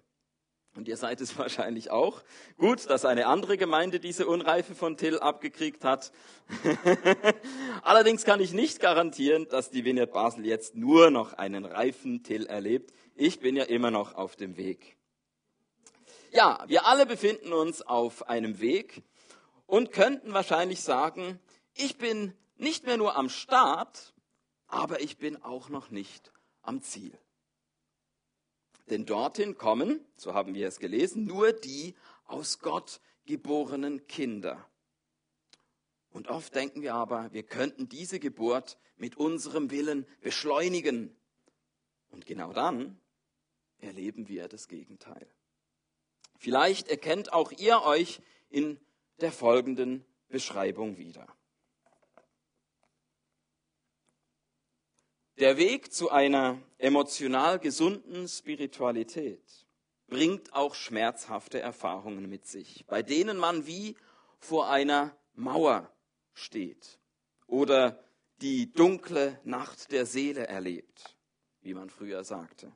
Und 0.75 0.87
ihr 0.87 0.97
seid 0.97 1.21
es 1.21 1.37
wahrscheinlich 1.37 1.91
auch. 1.91 2.21
Gut, 2.57 2.89
dass 2.89 3.05
eine 3.05 3.27
andere 3.27 3.57
Gemeinde 3.57 3.99
diese 3.99 4.27
Unreife 4.27 4.75
von 4.75 4.97
Till 4.97 5.19
abgekriegt 5.19 5.83
hat. 5.83 6.11
Allerdings 7.81 8.25
kann 8.25 8.39
ich 8.39 8.53
nicht 8.53 8.79
garantieren, 8.79 9.47
dass 9.49 9.69
die 9.69 9.85
Vineyard 9.85 10.11
Basel 10.11 10.45
jetzt 10.45 10.75
nur 10.75 11.11
noch 11.11 11.33
einen 11.33 11.65
reifen 11.65 12.23
Till 12.23 12.45
erlebt. 12.45 12.93
Ich 13.15 13.39
bin 13.39 13.55
ja 13.55 13.63
immer 13.63 13.91
noch 13.91 14.15
auf 14.15 14.35
dem 14.35 14.57
Weg. 14.57 14.97
Ja, 16.31 16.65
wir 16.67 16.85
alle 16.85 17.05
befinden 17.05 17.53
uns 17.53 17.81
auf 17.81 18.27
einem 18.27 18.59
Weg 18.59 19.03
und 19.67 19.93
könnten 19.93 20.33
wahrscheinlich 20.33 20.81
sagen, 20.81 21.39
ich 21.73 21.97
bin 21.97 22.33
nicht 22.57 22.85
mehr 22.85 22.97
nur 22.97 23.15
am 23.15 23.29
Start, 23.29 24.13
aber 24.75 24.99
ich 24.99 25.17
bin 25.17 25.41
auch 25.41 25.69
noch 25.69 25.89
nicht 25.89 26.33
am 26.61 26.81
Ziel. 26.81 27.17
Denn 28.89 29.05
dorthin 29.05 29.57
kommen, 29.57 30.05
so 30.17 30.33
haben 30.33 30.53
wir 30.53 30.67
es 30.67 30.79
gelesen, 30.79 31.23
nur 31.23 31.53
die 31.53 31.95
aus 32.25 32.59
Gott 32.59 32.99
geborenen 33.25 34.05
Kinder. 34.07 34.69
Und 36.09 36.27
oft 36.27 36.53
denken 36.53 36.81
wir 36.81 36.93
aber, 36.93 37.31
wir 37.31 37.43
könnten 37.43 37.87
diese 37.87 38.19
Geburt 38.19 38.77
mit 38.97 39.15
unserem 39.15 39.71
Willen 39.71 40.05
beschleunigen. 40.19 41.15
Und 42.09 42.25
genau 42.25 42.51
dann 42.51 42.99
erleben 43.79 44.27
wir 44.27 44.49
das 44.49 44.67
Gegenteil. 44.67 45.25
Vielleicht 46.37 46.89
erkennt 46.89 47.31
auch 47.31 47.53
ihr 47.53 47.81
euch 47.83 48.19
in 48.49 48.77
der 49.21 49.31
folgenden 49.31 50.03
Beschreibung 50.27 50.97
wieder. 50.97 51.33
Der 55.37 55.57
Weg 55.57 55.91
zu 55.91 56.11
einer 56.11 56.61
emotional 56.77 57.59
gesunden 57.59 58.25
Spiritualität 58.29 59.43
bringt 60.07 60.53
auch 60.53 60.75
schmerzhafte 60.75 61.59
Erfahrungen 61.59 62.29
mit 62.29 62.47
sich, 62.47 62.85
bei 62.87 63.03
denen 63.03 63.35
man 63.35 63.67
wie 63.67 63.97
vor 64.39 64.69
einer 64.69 65.13
Mauer 65.33 65.91
steht 66.33 66.99
oder 67.47 68.01
die 68.39 68.71
dunkle 68.71 69.37
Nacht 69.43 69.91
der 69.91 70.05
Seele 70.05 70.47
erlebt, 70.47 71.17
wie 71.59 71.73
man 71.73 71.89
früher 71.89 72.23
sagte. 72.23 72.71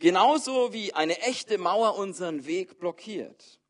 Genauso 0.00 0.72
wie 0.72 0.92
eine 0.92 1.20
echte 1.20 1.56
Mauer 1.56 1.96
unseren 1.96 2.46
Weg 2.46 2.80
blockiert, 2.80 3.60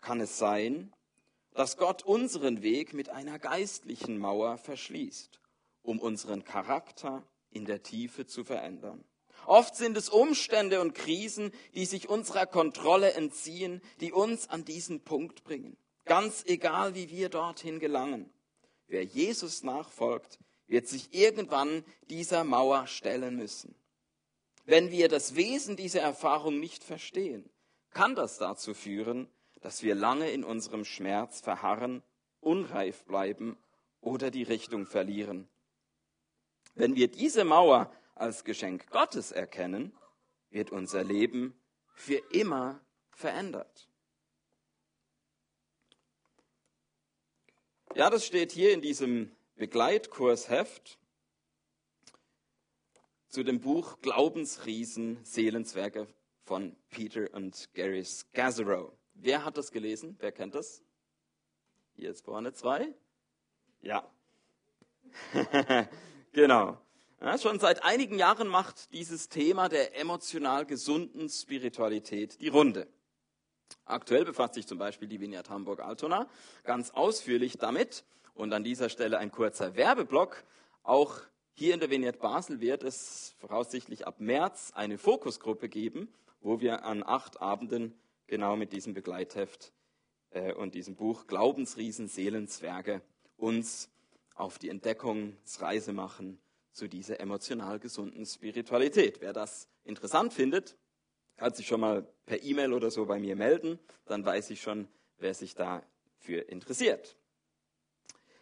kann 0.00 0.18
es 0.22 0.38
sein, 0.38 0.94
dass 1.52 1.76
Gott 1.76 2.04
unseren 2.04 2.62
Weg 2.62 2.94
mit 2.94 3.10
einer 3.10 3.38
geistlichen 3.38 4.16
Mauer 4.16 4.56
verschließt 4.56 5.38
um 5.88 6.00
unseren 6.00 6.44
Charakter 6.44 7.26
in 7.50 7.64
der 7.64 7.82
Tiefe 7.82 8.26
zu 8.26 8.44
verändern. 8.44 9.02
Oft 9.46 9.74
sind 9.74 9.96
es 9.96 10.10
Umstände 10.10 10.82
und 10.82 10.94
Krisen, 10.94 11.50
die 11.74 11.86
sich 11.86 12.10
unserer 12.10 12.44
Kontrolle 12.44 13.14
entziehen, 13.14 13.80
die 14.00 14.12
uns 14.12 14.50
an 14.50 14.66
diesen 14.66 15.00
Punkt 15.00 15.44
bringen. 15.44 15.78
Ganz 16.04 16.44
egal, 16.46 16.94
wie 16.94 17.08
wir 17.08 17.30
dorthin 17.30 17.78
gelangen. 17.78 18.28
Wer 18.86 19.02
Jesus 19.02 19.62
nachfolgt, 19.62 20.38
wird 20.66 20.86
sich 20.86 21.14
irgendwann 21.14 21.82
dieser 22.10 22.44
Mauer 22.44 22.86
stellen 22.86 23.36
müssen. 23.36 23.74
Wenn 24.66 24.90
wir 24.90 25.08
das 25.08 25.36
Wesen 25.36 25.76
dieser 25.76 26.02
Erfahrung 26.02 26.60
nicht 26.60 26.84
verstehen, 26.84 27.48
kann 27.94 28.14
das 28.14 28.36
dazu 28.36 28.74
führen, 28.74 29.26
dass 29.62 29.82
wir 29.82 29.94
lange 29.94 30.30
in 30.30 30.44
unserem 30.44 30.84
Schmerz 30.84 31.40
verharren, 31.40 32.02
unreif 32.40 33.04
bleiben 33.06 33.56
oder 34.02 34.30
die 34.30 34.42
Richtung 34.42 34.84
verlieren 34.84 35.48
wenn 36.78 36.94
wir 36.94 37.08
diese 37.08 37.44
Mauer 37.44 37.92
als 38.14 38.44
Geschenk 38.44 38.88
Gottes 38.90 39.32
erkennen, 39.32 39.92
wird 40.50 40.70
unser 40.70 41.02
Leben 41.02 41.60
für 41.92 42.22
immer 42.30 42.80
verändert. 43.10 43.88
Ja, 47.94 48.10
das 48.10 48.24
steht 48.24 48.52
hier 48.52 48.72
in 48.72 48.80
diesem 48.80 49.32
Begleitkursheft 49.56 50.98
zu 53.28 53.42
dem 53.42 53.60
Buch 53.60 54.00
Glaubensriesen, 54.00 55.22
Seelenzwerge 55.24 56.06
von 56.44 56.76
Peter 56.90 57.28
und 57.34 57.74
Gary 57.74 58.04
Scazzaro. 58.04 58.96
Wer 59.14 59.44
hat 59.44 59.58
das 59.58 59.72
gelesen? 59.72 60.16
Wer 60.20 60.30
kennt 60.30 60.54
das? 60.54 60.82
Hier 61.94 62.10
ist 62.10 62.24
vorne 62.24 62.52
zwei. 62.52 62.94
Ja. 63.80 64.08
genau. 66.32 66.78
Ja, 67.20 67.36
schon 67.36 67.58
seit 67.58 67.84
einigen 67.84 68.18
Jahren 68.18 68.46
macht 68.46 68.92
dieses 68.92 69.28
Thema 69.28 69.68
der 69.68 69.98
emotional 69.98 70.66
gesunden 70.66 71.28
Spiritualität 71.28 72.40
die 72.40 72.48
Runde. 72.48 72.86
Aktuell 73.84 74.24
befasst 74.24 74.54
sich 74.54 74.66
zum 74.66 74.78
Beispiel 74.78 75.08
die 75.08 75.20
Vineyard 75.20 75.50
Hamburg-Altona 75.50 76.28
ganz 76.62 76.90
ausführlich 76.90 77.58
damit. 77.58 78.04
Und 78.34 78.52
an 78.52 78.62
dieser 78.62 78.88
Stelle 78.88 79.18
ein 79.18 79.32
kurzer 79.32 79.74
Werbeblock. 79.74 80.44
Auch 80.84 81.20
hier 81.54 81.74
in 81.74 81.80
der 81.80 81.90
Vineyard 81.90 82.20
Basel 82.20 82.60
wird 82.60 82.84
es 82.84 83.34
voraussichtlich 83.38 84.06
ab 84.06 84.20
März 84.20 84.72
eine 84.74 84.96
Fokusgruppe 84.96 85.68
geben, 85.68 86.14
wo 86.40 86.60
wir 86.60 86.84
an 86.84 87.02
acht 87.04 87.40
Abenden 87.40 87.98
genau 88.28 88.54
mit 88.54 88.72
diesem 88.72 88.94
Begleitheft 88.94 89.72
äh, 90.30 90.52
und 90.52 90.74
diesem 90.74 90.94
Buch 90.94 91.26
Glaubensriesen, 91.26 92.06
Seelenzwerge 92.06 93.02
uns 93.36 93.90
auf 94.38 94.58
die 94.58 94.68
Entdeckungsreise 94.68 95.92
machen 95.92 96.40
zu 96.72 96.88
dieser 96.88 97.20
emotional 97.20 97.78
gesunden 97.78 98.24
Spiritualität. 98.24 99.20
Wer 99.20 99.32
das 99.32 99.68
interessant 99.84 100.32
findet, 100.32 100.76
kann 101.36 101.52
sich 101.52 101.66
schon 101.66 101.80
mal 101.80 102.06
per 102.26 102.42
E-Mail 102.42 102.72
oder 102.72 102.90
so 102.90 103.06
bei 103.06 103.18
mir 103.18 103.36
melden. 103.36 103.78
Dann 104.06 104.24
weiß 104.24 104.50
ich 104.50 104.60
schon, 104.60 104.88
wer 105.18 105.34
sich 105.34 105.54
dafür 105.54 106.48
interessiert. 106.48 107.16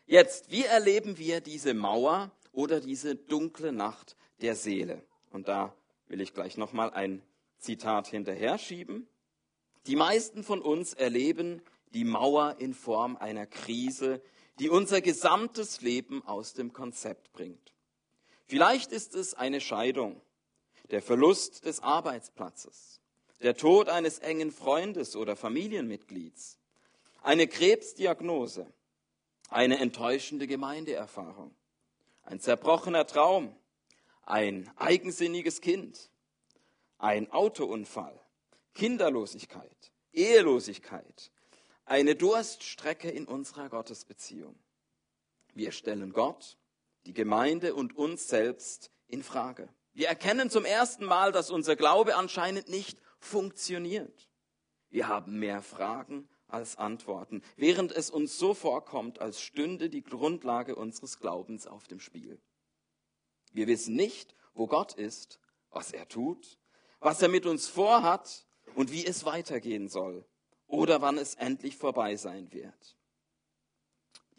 Jetzt, 0.07 0.51
wie 0.51 0.65
erleben 0.65 1.19
wir 1.19 1.41
diese 1.41 1.75
Mauer 1.75 2.31
oder 2.53 2.81
diese 2.81 3.17
dunkle 3.17 3.73
Nacht 3.73 4.17
der 4.41 4.55
Seele? 4.55 5.03
Und 5.31 5.49
da 5.49 5.75
will 6.09 6.21
ich 6.21 6.33
gleich 6.33 6.57
nochmal 6.57 6.91
ein 6.91 7.23
Zitat 7.59 8.07
hinterher 8.07 8.59
schieben. 8.59 9.09
Die 9.87 9.97
meisten 9.97 10.43
von 10.43 10.61
uns 10.61 10.95
erleben 10.95 11.63
die 11.95 12.05
Mauer 12.05 12.57
in 12.59 12.75
Form 12.75 13.17
einer 13.17 13.47
Krise, 13.47 14.21
die 14.59 14.71
unser 14.71 15.01
gesamtes 15.01 15.81
Leben 15.81 16.23
aus 16.27 16.55
dem 16.55 16.73
Konzept 16.73 17.33
bringt. 17.33 17.73
Vielleicht 18.47 18.93
ist 18.93 19.15
es 19.15 19.35
eine 19.35 19.61
Scheidung, 19.61 20.21
der 20.91 21.03
Verlust 21.03 21.65
des 21.65 21.81
Arbeitsplatzes, 21.81 23.01
der 23.43 23.57
Tod 23.57 23.89
eines 23.89 24.21
engen 24.21 24.53
Freundes 24.53 25.17
oder 25.17 25.37
Familienmitglieds, 25.37 26.59
eine 27.23 27.49
Krebsdiagnose, 27.49 28.73
eine 29.49 29.79
enttäuschende 29.79 30.47
Gemeindeerfahrung, 30.47 31.55
ein 32.23 32.41
zerbrochener 32.41 33.07
Traum, 33.07 33.55
ein 34.23 34.71
eigensinniges 34.77 35.61
Kind, 35.61 36.11
ein 36.99 37.31
Autounfall, 37.31 38.19
Kinderlosigkeit, 38.75 39.93
Ehelosigkeit, 40.13 41.31
eine 41.87 42.17
Durststrecke 42.17 43.09
in 43.09 43.27
unserer 43.27 43.69
Gottesbeziehung. 43.69 44.59
Wir 45.55 45.71
stellen 45.73 46.13
Gott, 46.13 46.59
die 47.07 47.15
Gemeinde 47.15 47.75
und 47.75 47.97
uns 47.97 48.29
selbst 48.29 48.91
in 49.07 49.23
Frage. 49.23 49.69
Wir 49.95 50.09
erkennen 50.09 50.51
zum 50.51 50.65
ersten 50.65 51.07
Mal, 51.07 51.33
dass 51.33 51.51
unser 51.51 51.77
Glaube 51.77 52.17
anscheinend 52.17 52.69
nicht 52.69 53.01
funktioniert. 53.19 54.29
Wir 54.91 55.09
haben 55.09 55.39
mehr 55.39 55.63
Fragen 55.63 56.29
als 56.49 56.77
Antworten, 56.77 57.43
während 57.57 57.93
es 57.93 58.11
uns 58.11 58.37
so 58.37 58.53
vorkommt, 58.53 59.21
als 59.21 59.41
stünde 59.41 59.89
die 59.89 60.03
Grundlage 60.03 60.75
unseres 60.75 61.19
Glaubens 61.19 61.67
auf 61.67 61.87
dem 61.87 62.01
Spiel. 62.01 62.41
Wir 63.53 63.69
wissen 63.69 63.95
nicht, 63.95 64.35
wo 64.55 64.67
Gott 64.67 64.93
ist, 64.95 65.39
was 65.71 65.93
er 65.93 66.09
tut, 66.09 66.59
was 66.99 67.23
er 67.23 67.29
mit 67.29 67.47
uns 67.47 67.69
vorhat 67.69 68.45
und 68.75 68.91
wie 68.91 69.07
es 69.07 69.25
weitergehen 69.25 69.89
soll 69.89 70.27
oder 70.67 71.01
wann 71.01 71.19
es 71.19 71.35
endlich 71.35 71.77
vorbei 71.77 72.17
sein 72.17 72.53
wird. 72.53 72.97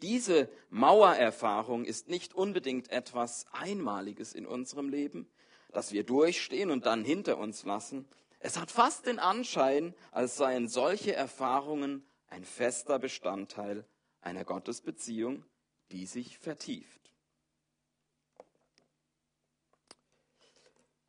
Diese 0.02 0.48
Mauererfahrung 0.70 1.84
ist 1.84 2.08
nicht 2.08 2.34
unbedingt 2.34 2.90
etwas 2.90 3.46
Einmaliges 3.52 4.32
in 4.32 4.46
unserem 4.46 4.88
Leben, 4.88 5.28
das 5.72 5.92
wir 5.92 6.04
durchstehen 6.04 6.70
und 6.70 6.86
dann 6.86 7.04
hinter 7.04 7.38
uns 7.38 7.64
lassen. 7.64 8.08
Es 8.38 8.58
hat 8.58 8.70
fast 8.70 9.06
den 9.06 9.18
Anschein, 9.18 9.94
als 10.12 10.36
seien 10.36 10.68
solche 10.68 11.14
Erfahrungen 11.14 12.06
ein 12.28 12.44
fester 12.44 12.98
Bestandteil 12.98 13.84
einer 14.20 14.44
Gottesbeziehung, 14.44 15.44
die 15.90 16.06
sich 16.06 16.38
vertieft. 16.38 17.12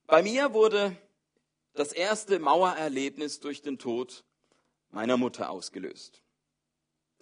Bei 0.08 0.24
mir 0.24 0.54
wurde 0.54 0.98
das 1.74 1.94
erste 1.94 2.40
Mauererlebnis 2.40 3.40
durch 3.40 3.62
den 3.62 3.78
Tod 3.78 4.26
meiner 4.92 5.18
Mutter 5.18 5.50
ausgelöst 5.50 6.24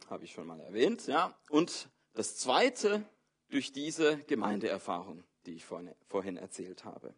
habe 0.09 0.23
ich 0.23 0.31
schon 0.31 0.47
mal 0.47 0.59
erwähnt, 0.59 1.07
ja. 1.07 1.35
Und 1.49 1.89
das 2.13 2.37
zweite 2.37 3.03
durch 3.49 3.71
diese 3.71 4.17
Gemeindeerfahrung, 4.19 5.23
die 5.45 5.55
ich 5.55 5.65
vorhin 5.65 6.37
erzählt 6.37 6.85
habe. 6.85 7.13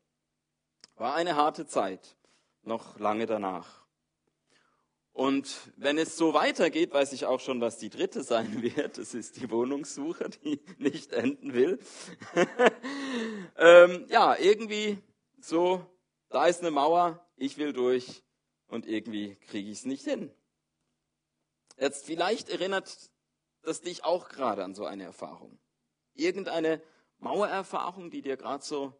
War 0.95 1.15
eine 1.15 1.35
harte 1.35 1.65
Zeit, 1.65 2.15
noch 2.63 2.99
lange 2.99 3.25
danach. 3.25 3.83
Und 5.11 5.71
wenn 5.75 5.97
es 5.97 6.17
so 6.17 6.33
weitergeht, 6.33 6.93
weiß 6.93 7.13
ich 7.13 7.25
auch 7.25 7.39
schon, 7.39 7.61
was 7.61 7.77
die 7.77 7.89
dritte 7.89 8.23
sein 8.23 8.61
wird. 8.75 8.97
Das 8.97 9.13
ist 9.13 9.37
die 9.37 9.49
Wohnungssuche, 9.49 10.29
die 10.29 10.61
nicht 10.77 11.13
enden 11.13 11.53
will. 11.53 11.79
ähm, 13.57 14.05
ja, 14.09 14.37
irgendwie 14.37 14.99
so, 15.39 15.85
da 16.29 16.45
ist 16.45 16.61
eine 16.61 16.71
Mauer, 16.71 17.25
ich 17.37 17.57
will 17.57 17.73
durch 17.73 18.23
und 18.67 18.85
irgendwie 18.85 19.35
kriege 19.47 19.69
ich 19.69 19.79
es 19.79 19.85
nicht 19.85 20.03
hin. 20.03 20.31
Jetzt 21.79 22.05
vielleicht 22.05 22.49
erinnert 22.49 23.09
das 23.61 23.81
dich 23.81 24.03
auch 24.03 24.29
gerade 24.29 24.63
an 24.63 24.75
so 24.75 24.85
eine 24.85 25.03
Erfahrung. 25.03 25.59
Irgendeine 26.13 26.81
Mauererfahrung, 27.19 28.11
die 28.11 28.21
dir 28.21 28.37
gerade 28.37 28.63
so 28.63 28.93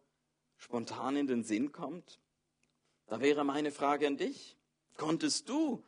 spontan 0.56 1.16
in 1.16 1.26
den 1.26 1.42
Sinn 1.44 1.72
kommt. 1.72 2.20
Da 3.06 3.20
wäre 3.20 3.44
meine 3.44 3.70
Frage 3.70 4.06
an 4.06 4.16
dich. 4.16 4.56
Konntest 4.96 5.48
du 5.48 5.84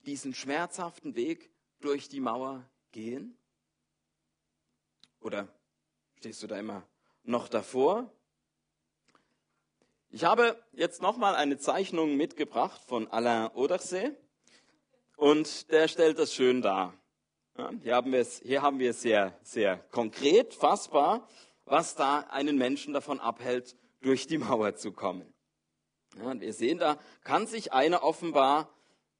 diesen 0.00 0.34
schmerzhaften 0.34 1.14
Weg 1.14 1.50
durch 1.80 2.08
die 2.08 2.20
Mauer 2.20 2.68
gehen? 2.92 3.36
Oder 5.20 5.48
stehst 6.18 6.42
du 6.42 6.46
da 6.46 6.58
immer 6.58 6.86
noch 7.22 7.48
davor? 7.48 8.10
Ich 10.10 10.24
habe 10.24 10.62
jetzt 10.72 11.02
nochmal 11.02 11.34
eine 11.34 11.58
Zeichnung 11.58 12.16
mitgebracht 12.16 12.82
von 12.86 13.08
Alain 13.08 13.50
Odersee. 13.52 14.16
Und 15.16 15.70
der 15.72 15.88
stellt 15.88 16.18
das 16.18 16.34
schön 16.34 16.62
dar. 16.62 16.94
Ja, 17.56 17.70
hier 17.82 17.94
haben 17.94 18.12
wir 18.12 18.20
es, 18.20 18.40
hier 18.40 18.60
haben 18.60 18.78
wir 18.78 18.90
es 18.90 19.00
sehr, 19.00 19.36
sehr 19.42 19.78
konkret, 19.90 20.52
fassbar, 20.52 21.26
was 21.64 21.94
da 21.94 22.20
einen 22.30 22.58
Menschen 22.58 22.92
davon 22.92 23.18
abhält, 23.18 23.76
durch 24.02 24.26
die 24.26 24.38
Mauer 24.38 24.76
zu 24.76 24.92
kommen. 24.92 25.32
Ja, 26.18 26.38
wir 26.38 26.52
sehen, 26.52 26.78
da 26.78 26.98
kann 27.24 27.46
sich 27.46 27.72
einer 27.72 28.02
offenbar 28.02 28.68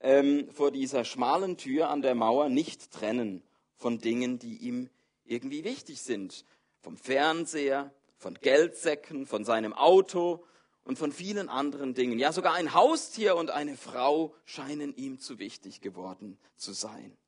ähm, 0.00 0.48
vor 0.52 0.70
dieser 0.70 1.04
schmalen 1.04 1.56
Tür 1.56 1.88
an 1.88 2.02
der 2.02 2.14
Mauer 2.14 2.50
nicht 2.50 2.92
trennen 2.92 3.42
von 3.74 3.98
Dingen, 3.98 4.38
die 4.38 4.58
ihm 4.58 4.90
irgendwie 5.24 5.64
wichtig 5.64 6.02
sind. 6.02 6.44
Vom 6.80 6.98
Fernseher, 6.98 7.90
von 8.16 8.34
Geldsäcken, 8.34 9.26
von 9.26 9.44
seinem 9.44 9.72
Auto, 9.72 10.44
und 10.86 10.98
von 10.98 11.10
vielen 11.10 11.48
anderen 11.48 11.94
Dingen. 11.94 12.18
Ja, 12.18 12.32
sogar 12.32 12.54
ein 12.54 12.72
Haustier 12.72 13.34
und 13.34 13.50
eine 13.50 13.76
Frau 13.76 14.32
scheinen 14.44 14.94
ihm 14.94 15.18
zu 15.18 15.40
wichtig 15.40 15.80
geworden 15.80 16.38
zu 16.54 16.72
sein. 16.72 17.18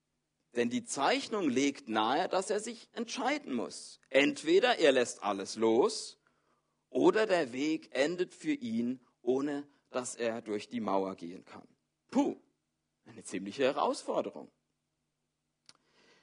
Denn 0.54 0.70
die 0.70 0.84
Zeichnung 0.84 1.50
legt 1.50 1.88
nahe, 1.88 2.28
dass 2.28 2.50
er 2.50 2.60
sich 2.60 2.88
entscheiden 2.92 3.52
muss. 3.52 3.98
Entweder 4.10 4.78
er 4.78 4.92
lässt 4.92 5.24
alles 5.24 5.56
los 5.56 6.18
oder 6.88 7.26
der 7.26 7.52
Weg 7.52 7.88
endet 7.92 8.32
für 8.32 8.52
ihn, 8.52 9.00
ohne 9.22 9.66
dass 9.90 10.14
er 10.14 10.40
durch 10.40 10.68
die 10.68 10.80
Mauer 10.80 11.16
gehen 11.16 11.44
kann. 11.44 11.66
Puh, 12.12 12.36
eine 13.06 13.24
ziemliche 13.24 13.64
Herausforderung. 13.64 14.52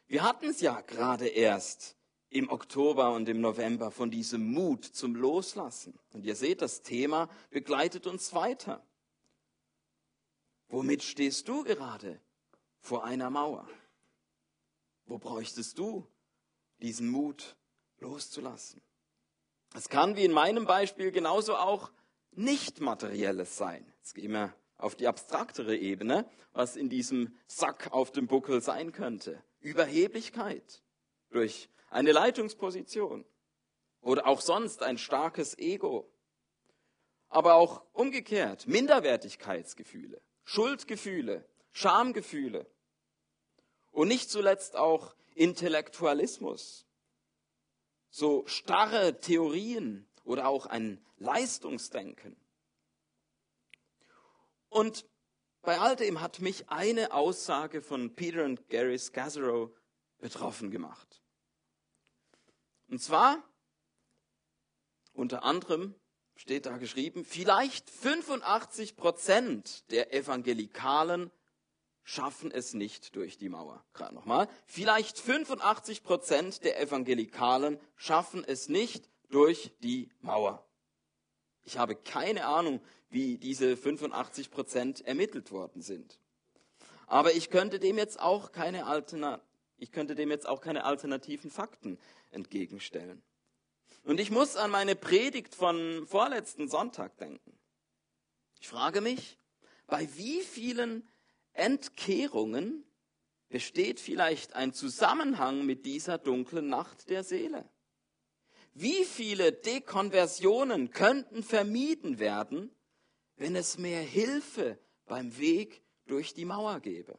Wir 0.08 0.24
hatten 0.24 0.48
es 0.48 0.62
ja 0.62 0.80
gerade 0.80 1.28
erst 1.28 1.98
im 2.36 2.50
Oktober 2.50 3.14
und 3.14 3.30
im 3.30 3.40
November 3.40 3.92
von 3.92 4.12
diesem 4.12 4.52
Mut 4.52 4.84
zum 4.84 5.16
Loslassen. 5.16 5.98
Und 6.12 6.26
ihr 6.26 6.36
seht, 6.36 6.62
das 6.62 6.82
Thema 6.82 7.30
begleitet 7.50 8.08
uns 8.08 8.34
weiter. 8.34 8.86
Womit 10.68 11.02
stehst 11.02 11.48
du 11.48 11.64
gerade 11.64 12.20
vor 12.82 13.06
einer 13.06 13.30
Mauer? 13.30 13.66
Wo 15.06 15.18
bräuchtest 15.18 15.80
du 15.80 16.06
diesen 16.82 17.10
Mut 17.10 17.56
loszulassen? 18.00 18.82
Es 19.74 19.88
kann 19.88 20.18
wie 20.18 20.26
in 20.26 20.34
meinem 20.34 20.66
Beispiel 20.66 21.12
genauso 21.12 21.56
auch 21.56 21.90
nicht 22.32 22.82
materielles 22.82 23.56
sein. 23.56 23.86
Jetzt 24.00 24.14
gehen 24.14 24.34
wir 24.34 24.54
auf 24.78 24.96
die 24.96 25.08
abstraktere 25.08 25.78
Ebene, 25.78 26.30
was 26.52 26.76
in 26.76 26.90
diesem 26.90 27.34
Sack 27.48 27.94
auf 27.94 28.12
dem 28.12 28.28
Buckel 28.28 28.62
sein 28.62 28.92
könnte. 28.92 29.42
Überheblichkeit 29.62 30.84
durch 31.30 31.70
eine 31.96 32.12
Leitungsposition 32.12 33.26
oder 34.02 34.28
auch 34.28 34.42
sonst 34.42 34.84
ein 34.84 34.98
starkes 34.98 35.58
Ego. 35.58 36.12
Aber 37.30 37.56
auch 37.56 37.84
umgekehrt 37.94 38.68
Minderwertigkeitsgefühle, 38.68 40.22
Schuldgefühle, 40.44 41.48
Schamgefühle 41.72 42.70
und 43.92 44.10
nicht 44.10 44.30
zuletzt 44.30 44.76
auch 44.76 45.16
Intellektualismus, 45.36 46.86
so 48.10 48.46
starre 48.46 49.20
Theorien 49.22 50.06
oder 50.26 50.50
auch 50.50 50.66
ein 50.66 51.04
Leistungsdenken. 51.18 52.36
Und 54.68 55.06
bei 55.62 55.80
all 55.80 55.96
dem 55.96 56.20
hat 56.20 56.42
mich 56.42 56.70
eine 56.70 57.14
Aussage 57.14 57.82
von 57.82 58.16
Peter 58.16 58.44
und 58.44 58.68
Gary 58.68 59.00
Scazzaro 59.00 59.74
betroffen 60.20 60.72
gemacht. 60.72 61.25
Und 62.88 63.02
zwar, 63.02 63.44
unter 65.14 65.44
anderem 65.44 65.96
steht 66.36 66.66
da 66.66 66.78
geschrieben, 66.78 67.26
vielleicht 67.26 67.90
85 67.90 68.96
Prozent 68.96 69.90
der 69.92 70.14
Evangelikalen 70.14 71.32
schaffen 72.04 72.52
es 72.52 72.74
nicht 72.74 73.16
durch 73.16 73.38
die 73.38 73.50
Mauer. 73.50 73.84
Gerade 73.94 74.14
nochmal. 74.14 74.48
Vielleicht 74.68 75.20
85 75.20 76.04
Prozent 76.04 76.64
der 76.64 76.80
Evangelikalen 76.80 77.80
schaffen 77.96 78.44
es 78.46 78.70
nicht 78.70 79.10
durch 79.30 79.72
die 79.80 80.12
Mauer. 80.22 80.68
Ich 81.64 81.80
habe 81.80 81.96
keine 81.96 82.46
Ahnung, 82.46 82.80
wie 83.10 83.40
diese 83.40 83.76
85 83.76 84.52
Prozent 84.52 85.02
ermittelt 85.02 85.52
worden 85.52 85.82
sind. 85.82 86.20
Aber 87.08 87.34
ich 87.34 87.50
könnte 87.50 87.80
dem 87.80 87.98
jetzt 87.98 88.20
auch 88.20 88.52
keine 88.52 88.86
Alternat 88.86 89.42
ich 89.78 89.92
könnte 89.92 90.16
dem 90.16 90.32
jetzt 90.32 90.48
auch 90.48 90.62
keine 90.62 90.86
alternativen 90.86 91.52
Fakten 91.52 91.98
entgegenstellen. 92.36 93.24
Und 94.04 94.20
ich 94.20 94.30
muss 94.30 94.56
an 94.56 94.70
meine 94.70 94.96
Predigt 94.96 95.56
von 95.56 96.06
vorletzten 96.06 96.70
Sonntag 96.70 97.18
denken. 97.18 97.58
Ich 98.60 98.68
frage 98.68 99.02
mich, 99.02 99.40
bei 99.88 100.08
wie 100.16 100.42
vielen 100.42 101.08
Entkehrungen 101.54 102.86
besteht 103.50 104.00
vielleicht 104.00 104.54
ein 104.54 104.74
Zusammenhang 104.74 105.66
mit 105.66 105.86
dieser 105.86 106.18
dunklen 106.18 106.68
Nacht 106.68 107.10
der 107.10 107.24
Seele? 107.24 107.68
Wie 108.74 109.06
viele 109.06 109.52
Dekonversionen 109.52 110.92
könnten 110.92 111.42
vermieden 111.42 112.20
werden, 112.20 112.76
wenn 113.38 113.56
es 113.56 113.78
mehr 113.78 114.02
Hilfe 114.02 114.78
beim 115.06 115.38
Weg 115.38 115.82
durch 116.06 116.34
die 116.34 116.46
Mauer 116.46 116.80
gäbe. 116.80 117.18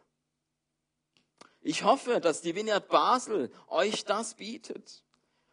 Ich 1.60 1.82
hoffe, 1.82 2.20
dass 2.20 2.42
die 2.42 2.54
Vineyard 2.54 2.88
Basel 2.88 3.50
euch 3.68 4.04
das 4.04 4.34
bietet 4.34 5.05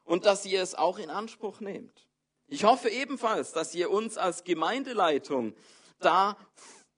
und 0.03 0.25
dass 0.25 0.45
ihr 0.45 0.61
es 0.61 0.75
auch 0.75 0.97
in 0.97 1.09
Anspruch 1.09 1.59
nehmt. 1.59 2.07
Ich 2.47 2.65
hoffe 2.65 2.89
ebenfalls, 2.89 3.51
dass 3.51 3.73
ihr 3.73 3.89
uns 3.89 4.17
als 4.17 4.43
Gemeindeleitung 4.43 5.55
da 5.99 6.37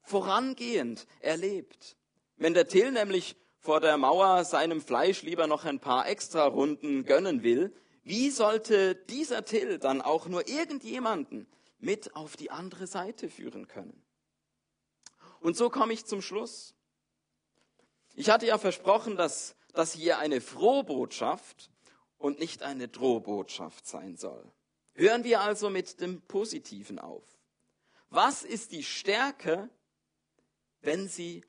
vorangehend 0.02 1.08
erlebt. 1.20 1.98
Wenn 2.38 2.54
der 2.54 2.68
Till 2.68 2.92
nämlich 2.92 3.36
vor 3.60 3.80
der 3.80 3.98
Mauer 3.98 4.44
seinem 4.44 4.82
Fleisch 4.82 5.22
lieber 5.24 5.48
noch 5.48 5.66
ein 5.66 5.80
paar 5.80 6.08
extra 6.08 6.46
Runden 6.46 7.06
gönnen 7.06 7.44
will, 7.44 7.74
wie 8.04 8.30
sollte 8.30 8.96
dieser 8.96 9.46
Till 9.46 9.80
dann 9.80 10.02
auch 10.02 10.28
nur 10.28 10.48
irgendjemanden 10.48 11.48
mit 11.80 12.16
auf 12.16 12.36
die 12.36 12.52
andere 12.52 12.88
Seite 12.88 13.30
führen 13.30 13.68
können. 13.68 14.04
Und 15.40 15.58
so 15.58 15.70
komme 15.70 15.94
ich 15.94 16.06
zum 16.06 16.22
Schluss. 16.22 16.76
Ich 18.16 18.30
hatte 18.30 18.46
ja 18.46 18.58
versprochen, 18.58 19.16
dass 19.16 19.56
das 19.74 19.94
hier 19.94 20.20
eine 20.20 20.42
Frohbotschaft 20.42 21.70
und 22.26 22.40
nicht 22.40 22.64
eine 22.64 22.88
Drohbotschaft 22.88 23.86
sein 23.86 24.18
soll. 24.18 24.52
Hören 24.96 25.24
wir 25.24 25.42
also 25.42 25.70
mit 25.70 26.02
dem 26.02 26.24
Positiven 26.24 26.98
auf. 26.98 27.24
Was 28.10 28.42
ist 28.42 28.72
die 28.72 28.84
Stärke, 28.84 29.70
wenn 30.82 31.08
sie, 31.08 31.46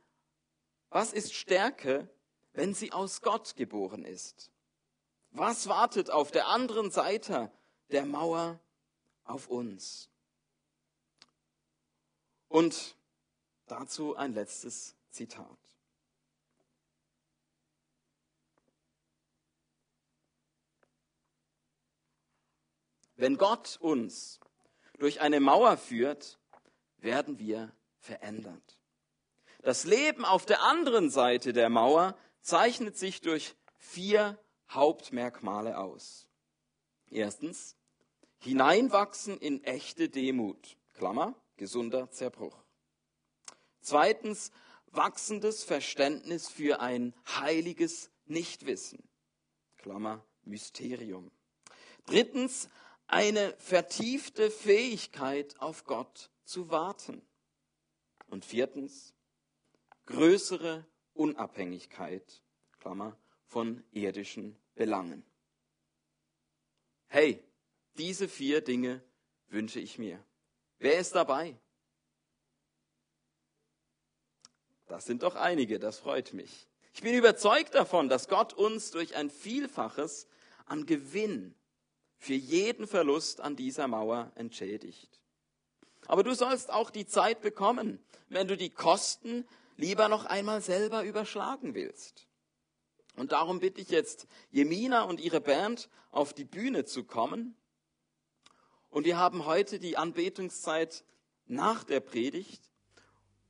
was 0.91 1.15
ist 1.15 1.33
Stärke, 1.33 2.11
wenn 2.53 2.75
sie 2.75 2.93
aus 2.93 3.23
Gott 3.23 3.57
geboren 3.57 4.05
ist? 4.05 4.51
Was 5.31 5.67
wartet 5.67 6.11
auf 6.11 6.31
der 6.31 6.49
anderen 6.49 6.91
Seite 6.91 7.51
der 7.91 8.05
Mauer 8.05 8.61
auf 9.25 9.49
uns? 9.49 10.11
Und 12.49 12.97
dazu 13.67 14.15
ein 14.15 14.35
letztes 14.35 14.95
Zitat. 15.09 15.66
Wenn 23.17 23.39
Gott 23.39 23.79
uns 23.81 24.41
durch 24.99 25.21
eine 25.21 25.41
Mauer 25.41 25.77
führt, 25.77 26.39
werden 26.99 27.39
wir 27.39 27.73
verändert. 27.99 28.79
Das 29.63 29.85
Leben 29.85 30.25
auf 30.25 30.47
der 30.47 30.63
anderen 30.63 31.11
Seite 31.11 31.53
der 31.53 31.71
Mauer 31.71 32.17
zeichnet 32.41 32.97
sich 32.97 33.21
durch 33.21 33.57
vier 33.79 34.39
Hauptmerkmale 34.71 35.79
aus. 35.79 36.29
Erstens, 37.11 37.77
hineinwachsen 38.39 39.39
in 39.39 39.65
echte 39.65 40.09
Demut. 40.09 40.77
Klammer, 40.95 41.35
gesunder 41.57 42.11
Zerbruch. 42.11 42.57
Zweitens, 43.81 44.51
wachsendes 44.87 45.65
Verständnis 45.65 46.49
für 46.49 46.81
ein 46.81 47.15
heiliges 47.27 48.11
Nichtwissen. 48.25 49.09
Klammer, 49.77 50.25
Mysterium. 50.45 51.31
Drittens, 52.07 52.69
eine 53.07 53.55
vertiefte 53.59 54.51
Fähigkeit 54.51 55.59
auf 55.61 55.85
Gott 55.85 56.31
zu 56.45 56.71
warten. 56.71 57.23
Und 58.29 58.45
viertens, 58.45 59.15
größere 60.07 60.85
Unabhängigkeit, 61.15 62.43
Klammer, 62.81 63.17
von 63.47 63.85
irdischen 63.93 64.59
Belangen. 64.75 65.25
Hey, 67.07 67.43
diese 67.97 68.29
vier 68.29 68.61
Dinge 68.61 69.03
wünsche 69.49 69.81
ich 69.81 69.99
mir. 69.99 70.23
Wer 70.79 70.99
ist 70.99 71.15
dabei? 71.15 71.57
Das 74.87 75.07
sind 75.07 75.23
doch 75.23 75.35
einige, 75.35 75.79
das 75.79 75.99
freut 75.99 76.33
mich. 76.33 76.69
Ich 76.93 77.03
bin 77.03 77.15
überzeugt 77.15 77.75
davon, 77.75 78.09
dass 78.09 78.29
Gott 78.29 78.53
uns 78.53 78.91
durch 78.91 79.17
ein 79.17 79.31
Vielfaches 79.31 80.29
an 80.67 80.87
Gewinn 80.87 81.55
für 82.19 82.35
jeden 82.35 82.87
Verlust 82.87 83.41
an 83.41 83.57
dieser 83.57 83.89
Mauer 83.89 84.33
entschädigt. 84.35 85.21
Aber 86.07 86.23
du 86.23 86.35
sollst 86.35 86.73
auch 86.73 86.91
die 86.91 87.07
Zeit 87.07 87.41
bekommen, 87.41 87.99
wenn 88.29 88.49
du 88.49 88.57
die 88.57 88.71
Kosten 88.71 89.47
lieber 89.77 90.09
noch 90.09 90.25
einmal 90.25 90.61
selber 90.61 91.05
überschlagen 91.05 91.75
willst. 91.75 92.27
Und 93.17 93.33
darum 93.33 93.61
bitte 93.61 93.81
ich 93.81 93.91
jetzt 93.91 94.27
Jemina 94.51 95.03
und 95.03 95.21
ihre 95.21 95.41
Band 95.41 95.89
auf 96.11 96.33
die 96.33 96.45
Bühne 96.45 96.85
zu 96.85 97.05
kommen. 97.05 97.57
Und 98.91 99.05
wir 99.05 99.19
haben 99.19 99.47
heute 99.47 99.79
die 99.79 99.97
Anbetungszeit 99.97 101.05
nach 101.47 101.85
der 101.85 102.01
Predigt. 102.01 102.63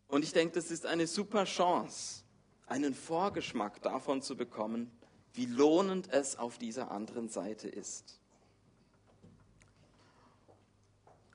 Und 0.08 0.22
ich 0.22 0.32
denke, 0.32 0.54
das 0.54 0.70
ist 0.70 0.86
eine 0.86 1.06
super 1.06 1.44
Chance, 1.44 2.24
einen 2.66 2.94
Vorgeschmack 2.94 3.82
davon 3.82 4.22
zu 4.22 4.36
bekommen, 4.36 4.90
wie 5.32 5.46
lohnend 5.46 6.12
es 6.12 6.36
auf 6.36 6.58
dieser 6.58 6.90
anderen 6.90 7.28
Seite 7.28 7.68
ist. 7.68 8.20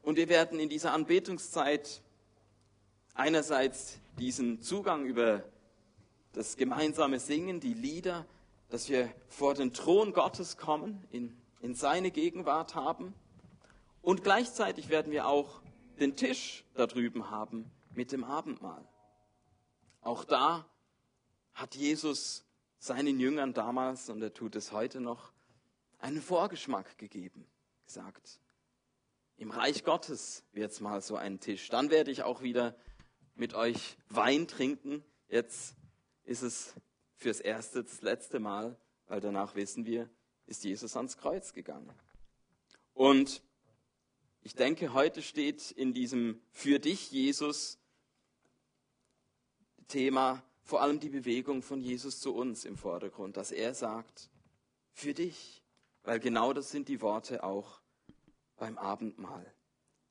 Und 0.03 0.15
wir 0.15 0.29
werden 0.29 0.59
in 0.59 0.69
dieser 0.69 0.93
Anbetungszeit 0.93 2.01
einerseits 3.13 3.99
diesen 4.17 4.61
Zugang 4.61 5.05
über 5.05 5.43
das 6.33 6.57
gemeinsame 6.57 7.19
Singen, 7.19 7.59
die 7.59 7.73
Lieder, 7.73 8.25
dass 8.69 8.89
wir 8.89 9.13
vor 9.27 9.53
den 9.53 9.73
Thron 9.73 10.13
Gottes 10.13 10.57
kommen, 10.57 11.05
in, 11.11 11.35
in 11.61 11.75
seine 11.75 12.09
Gegenwart 12.09 12.73
haben. 12.75 13.13
Und 14.01 14.23
gleichzeitig 14.23 14.89
werden 14.89 15.11
wir 15.11 15.27
auch 15.27 15.61
den 15.99 16.15
Tisch 16.15 16.63
da 16.73 16.87
drüben 16.87 17.29
haben 17.29 17.69
mit 17.93 18.11
dem 18.11 18.23
Abendmahl. 18.23 18.83
Auch 20.01 20.23
da 20.23 20.65
hat 21.53 21.75
Jesus 21.75 22.43
seinen 22.79 23.19
Jüngern 23.19 23.53
damals, 23.53 24.09
und 24.09 24.21
er 24.21 24.33
tut 24.33 24.55
es 24.55 24.71
heute 24.71 24.99
noch, 24.99 25.31
einen 25.99 26.21
Vorgeschmack 26.21 26.97
gegeben, 26.97 27.45
gesagt, 27.85 28.39
im 29.41 29.49
Reich 29.49 29.83
Gottes 29.83 30.43
wird 30.51 30.71
es 30.71 30.81
mal 30.81 31.01
so 31.01 31.15
einen 31.15 31.39
Tisch. 31.39 31.67
Dann 31.69 31.89
werde 31.89 32.11
ich 32.11 32.21
auch 32.21 32.43
wieder 32.43 32.75
mit 33.33 33.55
euch 33.55 33.97
Wein 34.07 34.47
trinken. 34.47 35.03
Jetzt 35.29 35.75
ist 36.25 36.43
es 36.43 36.75
fürs 37.15 37.39
erste, 37.39 37.83
das 37.83 38.03
letzte 38.03 38.39
Mal, 38.39 38.79
weil 39.07 39.19
danach 39.19 39.55
wissen 39.55 39.83
wir, 39.87 40.07
ist 40.45 40.63
Jesus 40.63 40.95
ans 40.95 41.17
Kreuz 41.17 41.53
gegangen. 41.53 41.91
Und 42.93 43.41
ich 44.41 44.53
denke, 44.53 44.93
heute 44.93 45.23
steht 45.23 45.71
in 45.71 45.91
diesem 45.91 46.39
für 46.51 46.77
dich, 46.77 47.09
Jesus, 47.09 47.79
Thema 49.87 50.43
vor 50.61 50.83
allem 50.83 50.99
die 50.99 51.09
Bewegung 51.09 51.63
von 51.63 51.81
Jesus 51.81 52.19
zu 52.19 52.35
uns 52.35 52.63
im 52.63 52.77
Vordergrund, 52.77 53.37
dass 53.37 53.51
er 53.51 53.73
sagt, 53.73 54.29
für 54.91 55.15
dich, 55.15 55.63
weil 56.03 56.19
genau 56.19 56.53
das 56.53 56.69
sind 56.69 56.89
die 56.89 57.01
Worte 57.01 57.43
auch 57.43 57.80
beim 58.61 58.77
Abendmahl. 58.77 59.51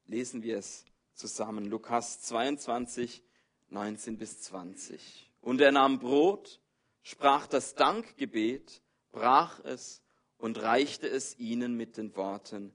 Lesen 0.06 0.42
wir 0.42 0.58
es 0.58 0.84
zusammen. 1.14 1.66
Lukas 1.66 2.20
22, 2.22 3.22
19 3.68 4.18
bis 4.18 4.42
20. 4.42 5.30
Und 5.40 5.60
er 5.60 5.70
nahm 5.70 6.00
Brot, 6.00 6.60
sprach 7.02 7.46
das 7.46 7.76
Dankgebet, 7.76 8.82
brach 9.12 9.60
es 9.60 10.02
und 10.36 10.60
reichte 10.60 11.06
es 11.06 11.38
ihnen 11.38 11.76
mit 11.76 11.96
den 11.96 12.16
Worten, 12.16 12.74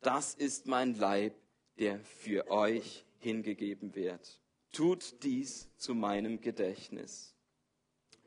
das 0.00 0.34
ist 0.34 0.66
mein 0.66 0.96
Leib, 0.96 1.36
der 1.78 2.00
für 2.00 2.50
euch 2.50 3.04
hingegeben 3.20 3.94
wird. 3.94 4.40
Tut 4.72 5.22
dies 5.22 5.68
zu 5.76 5.94
meinem 5.94 6.40
Gedächtnis. 6.40 7.36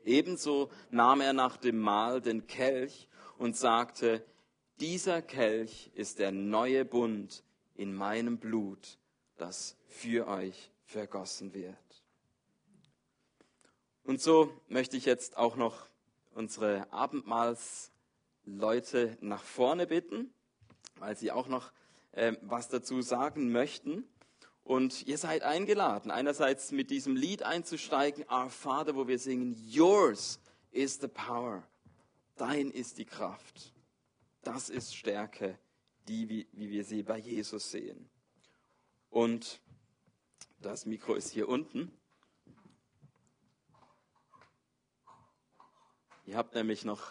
Ebenso 0.02 0.70
nahm 0.90 1.20
er 1.20 1.34
nach 1.34 1.58
dem 1.58 1.78
Mahl 1.78 2.22
den 2.22 2.46
Kelch 2.46 3.06
und 3.36 3.54
sagte, 3.54 4.24
dieser 4.80 5.22
Kelch 5.22 5.90
ist 5.94 6.18
der 6.18 6.32
neue 6.32 6.84
Bund 6.84 7.44
in 7.74 7.94
meinem 7.94 8.38
Blut, 8.38 8.98
das 9.36 9.76
für 9.88 10.26
euch 10.26 10.72
vergossen 10.84 11.54
wird. 11.54 11.76
Und 14.04 14.20
so 14.20 14.52
möchte 14.68 14.96
ich 14.96 15.04
jetzt 15.04 15.36
auch 15.36 15.54
noch 15.56 15.86
unsere 16.32 16.92
Abendmahlsleute 16.92 19.16
nach 19.20 19.42
vorne 19.42 19.86
bitten, 19.86 20.32
weil 20.98 21.16
sie 21.16 21.32
auch 21.32 21.48
noch 21.48 21.72
äh, 22.12 22.34
was 22.42 22.68
dazu 22.68 23.02
sagen 23.02 23.50
möchten. 23.50 24.04
Und 24.62 25.06
ihr 25.06 25.18
seid 25.18 25.42
eingeladen, 25.42 26.10
einerseits 26.10 26.72
mit 26.72 26.90
diesem 26.90 27.16
Lied 27.16 27.42
einzusteigen, 27.42 28.24
Our 28.30 28.48
Father, 28.50 28.96
wo 28.96 29.08
wir 29.08 29.18
singen, 29.18 29.54
Yours 29.68 30.40
is 30.70 30.98
the 31.00 31.08
power. 31.08 31.62
Dein 32.36 32.70
ist 32.70 32.98
die 32.98 33.04
Kraft. 33.04 33.75
Das 34.46 34.68
ist 34.68 34.94
Stärke, 34.94 35.58
die, 36.06 36.28
wie, 36.28 36.46
wie 36.52 36.70
wir 36.70 36.84
sie 36.84 37.02
bei 37.02 37.18
Jesus 37.18 37.72
sehen. 37.72 38.08
Und 39.10 39.60
das 40.60 40.86
Mikro 40.86 41.14
ist 41.14 41.30
hier 41.30 41.48
unten. 41.48 41.90
Ihr 46.26 46.36
habt 46.36 46.54
nämlich 46.54 46.84
noch 46.84 47.10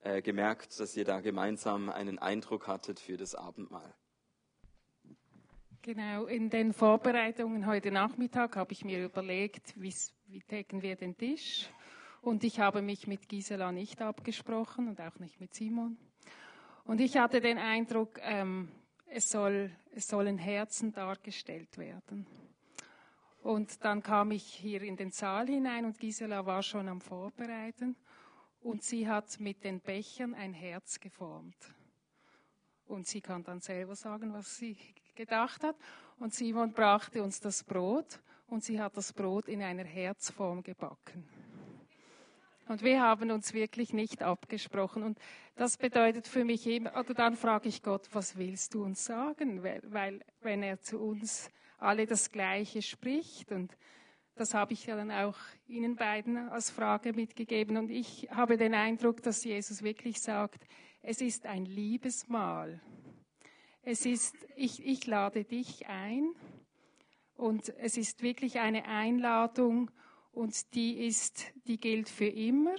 äh, 0.00 0.22
gemerkt, 0.22 0.80
dass 0.80 0.96
ihr 0.96 1.04
da 1.04 1.20
gemeinsam 1.20 1.90
einen 1.90 2.18
Eindruck 2.18 2.68
hattet 2.68 3.00
für 3.00 3.18
das 3.18 3.34
Abendmahl. 3.34 3.94
Genau, 5.82 6.24
in 6.24 6.48
den 6.48 6.72
Vorbereitungen 6.72 7.66
heute 7.66 7.90
Nachmittag 7.90 8.56
habe 8.56 8.72
ich 8.72 8.82
mir 8.82 9.04
überlegt, 9.04 9.78
wie 9.78 9.92
decken 10.50 10.80
wir 10.80 10.96
den 10.96 11.18
Tisch. 11.18 11.68
Und 12.22 12.44
ich 12.44 12.60
habe 12.60 12.80
mich 12.80 13.06
mit 13.06 13.28
Gisela 13.28 13.72
nicht 13.72 14.00
abgesprochen 14.00 14.88
und 14.88 15.02
auch 15.02 15.18
nicht 15.18 15.38
mit 15.38 15.52
Simon. 15.52 15.98
Und 16.84 17.00
ich 17.00 17.16
hatte 17.16 17.40
den 17.40 17.58
Eindruck, 17.58 18.18
ähm, 18.22 18.68
es, 19.06 19.30
soll, 19.30 19.70
es 19.94 20.08
sollen 20.08 20.38
Herzen 20.38 20.92
dargestellt 20.92 21.78
werden. 21.78 22.26
Und 23.42 23.84
dann 23.84 24.02
kam 24.02 24.30
ich 24.30 24.44
hier 24.44 24.82
in 24.82 24.96
den 24.96 25.10
Saal 25.10 25.48
hinein 25.48 25.84
und 25.84 25.98
Gisela 25.98 26.46
war 26.46 26.62
schon 26.62 26.88
am 26.88 27.00
Vorbereiten 27.00 27.96
und 28.60 28.82
sie 28.82 29.08
hat 29.08 29.40
mit 29.40 29.64
den 29.64 29.80
Bechern 29.80 30.34
ein 30.34 30.52
Herz 30.52 31.00
geformt. 31.00 31.56
Und 32.86 33.06
sie 33.06 33.20
kann 33.20 33.42
dann 33.42 33.60
selber 33.60 33.96
sagen, 33.96 34.32
was 34.32 34.56
sie 34.56 34.76
gedacht 35.14 35.64
hat. 35.64 35.76
Und 36.18 36.34
Simon 36.34 36.72
brachte 36.72 37.22
uns 37.22 37.40
das 37.40 37.64
Brot 37.64 38.20
und 38.46 38.62
sie 38.62 38.80
hat 38.80 38.96
das 38.96 39.12
Brot 39.12 39.48
in 39.48 39.62
einer 39.62 39.84
Herzform 39.84 40.62
gebacken. 40.62 41.28
Und 42.68 42.82
wir 42.82 43.00
haben 43.00 43.30
uns 43.30 43.54
wirklich 43.54 43.92
nicht 43.92 44.22
abgesprochen. 44.22 45.02
Und 45.02 45.18
das 45.56 45.76
bedeutet 45.76 46.28
für 46.28 46.44
mich 46.44 46.66
immer, 46.66 46.96
oder 46.96 47.14
dann 47.14 47.36
frage 47.36 47.68
ich 47.68 47.82
Gott, 47.82 48.08
was 48.12 48.36
willst 48.36 48.74
du 48.74 48.84
uns 48.84 49.04
sagen? 49.04 49.62
Weil, 49.62 49.82
weil 49.84 50.20
wenn 50.40 50.62
er 50.62 50.80
zu 50.80 50.98
uns 50.98 51.50
alle 51.78 52.06
das 52.06 52.30
Gleiche 52.30 52.80
spricht 52.80 53.50
und 53.50 53.76
das 54.34 54.54
habe 54.54 54.72
ich 54.72 54.86
ja 54.86 54.96
dann 54.96 55.10
auch 55.10 55.36
Ihnen 55.66 55.96
beiden 55.96 56.48
als 56.48 56.70
Frage 56.70 57.12
mitgegeben. 57.12 57.76
Und 57.76 57.90
ich 57.90 58.28
habe 58.30 58.56
den 58.56 58.74
Eindruck, 58.74 59.22
dass 59.22 59.44
Jesus 59.44 59.82
wirklich 59.82 60.20
sagt, 60.20 60.66
es 61.02 61.20
ist 61.20 61.44
ein 61.46 61.66
Liebesmahl. 61.66 62.80
Es 63.82 64.06
ist, 64.06 64.36
ich, 64.56 64.84
ich 64.86 65.06
lade 65.06 65.44
dich 65.44 65.86
ein 65.88 66.32
und 67.36 67.68
es 67.78 67.96
ist 67.96 68.22
wirklich 68.22 68.60
eine 68.60 68.86
Einladung 68.86 69.90
und 70.32 70.74
die 70.74 71.06
ist, 71.06 71.52
die 71.66 71.78
gilt 71.78 72.08
für 72.08 72.26
immer 72.26 72.74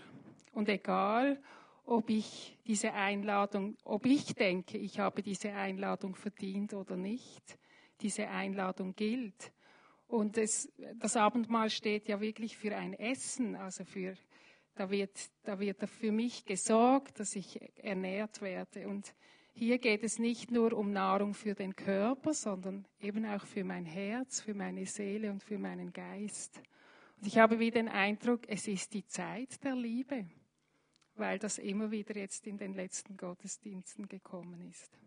und 0.54 0.70
egal, 0.70 1.42
ob 1.86 2.10
ich 2.10 2.58
diese 2.66 2.94
Einladung, 2.94 3.78
ob 3.84 4.06
ich 4.06 4.36
denke, 4.36 4.78
ich 4.78 5.00
habe 5.00 5.22
diese 5.22 5.54
Einladung 5.54 6.16
verdient 6.16 6.74
oder 6.74 6.96
nicht, 6.96 7.58
diese 8.02 8.28
Einladung 8.28 8.96
gilt. 8.96 9.52
Und 10.08 10.38
es, 10.38 10.72
das 11.00 11.18
Abendmahl 11.18 11.70
steht 11.70 12.08
ja 12.08 12.22
wirklich 12.22 12.56
für 12.58 12.76
ein 12.76 12.94
Essen, 12.94 13.56
also 13.56 13.84
für, 13.84 14.14
da 14.76 14.90
wird, 14.90 15.12
da 15.44 15.60
wird 15.60 15.90
für 15.90 16.12
mich 16.12 16.46
gesorgt, 16.46 17.20
dass 17.20 17.36
ich 17.36 17.60
ernährt 17.84 18.42
werde. 18.42 18.88
Und 18.88 19.14
hier 19.54 19.78
geht 19.80 20.04
es 20.04 20.20
nicht 20.20 20.52
nur 20.52 20.74
um 20.74 20.92
Nahrung 20.92 21.34
für 21.34 21.54
den 21.54 21.76
Körper, 21.76 22.34
sondern 22.34 22.86
eben 23.00 23.26
auch 23.26 23.46
für 23.46 23.64
mein 23.64 23.86
Herz, 23.86 24.42
für 24.42 24.54
meine 24.54 24.86
Seele 24.86 25.32
und 25.32 25.44
für 25.44 25.58
meinen 25.58 25.92
Geist. 25.92 26.62
Und 27.24 27.28
ich 27.28 27.38
habe 27.38 27.58
wieder 27.58 27.80
den 27.82 27.88
Eindruck, 27.88 28.42
es 28.50 28.68
ist 28.68 28.94
die 28.94 29.08
Zeit 29.08 29.64
der 29.64 29.76
Liebe, 29.76 30.26
weil 31.16 31.40
das 31.40 31.58
immer 31.58 31.90
wieder 31.90 32.18
jetzt 32.18 32.46
in 32.48 32.58
den 32.58 32.74
letzten 32.74 33.16
Gottesdiensten 33.16 34.10
gekommen 34.10 34.60
ist. 34.70 35.00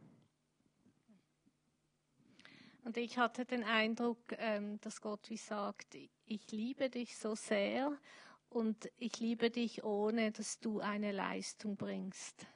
Und 2.85 2.97
ich 2.97 3.19
hatte 3.19 3.45
den 3.45 3.65
Eindruck, 3.65 4.33
ähm, 4.39 4.81
dass 4.81 5.03
Gott 5.03 5.29
wie 5.29 5.37
sagt, 5.37 5.95
ich 6.25 6.51
liebe 6.53 6.89
dich 6.89 7.19
so 7.19 7.35
sehr 7.35 7.95
und 8.49 8.91
ich 8.97 9.21
liebe 9.21 9.51
dich 9.51 9.85
ohne, 9.85 10.33
dass 10.33 10.59
du 10.59 10.81
eine 10.81 11.13
Leistung 11.13 11.77
bringst. 11.77 12.47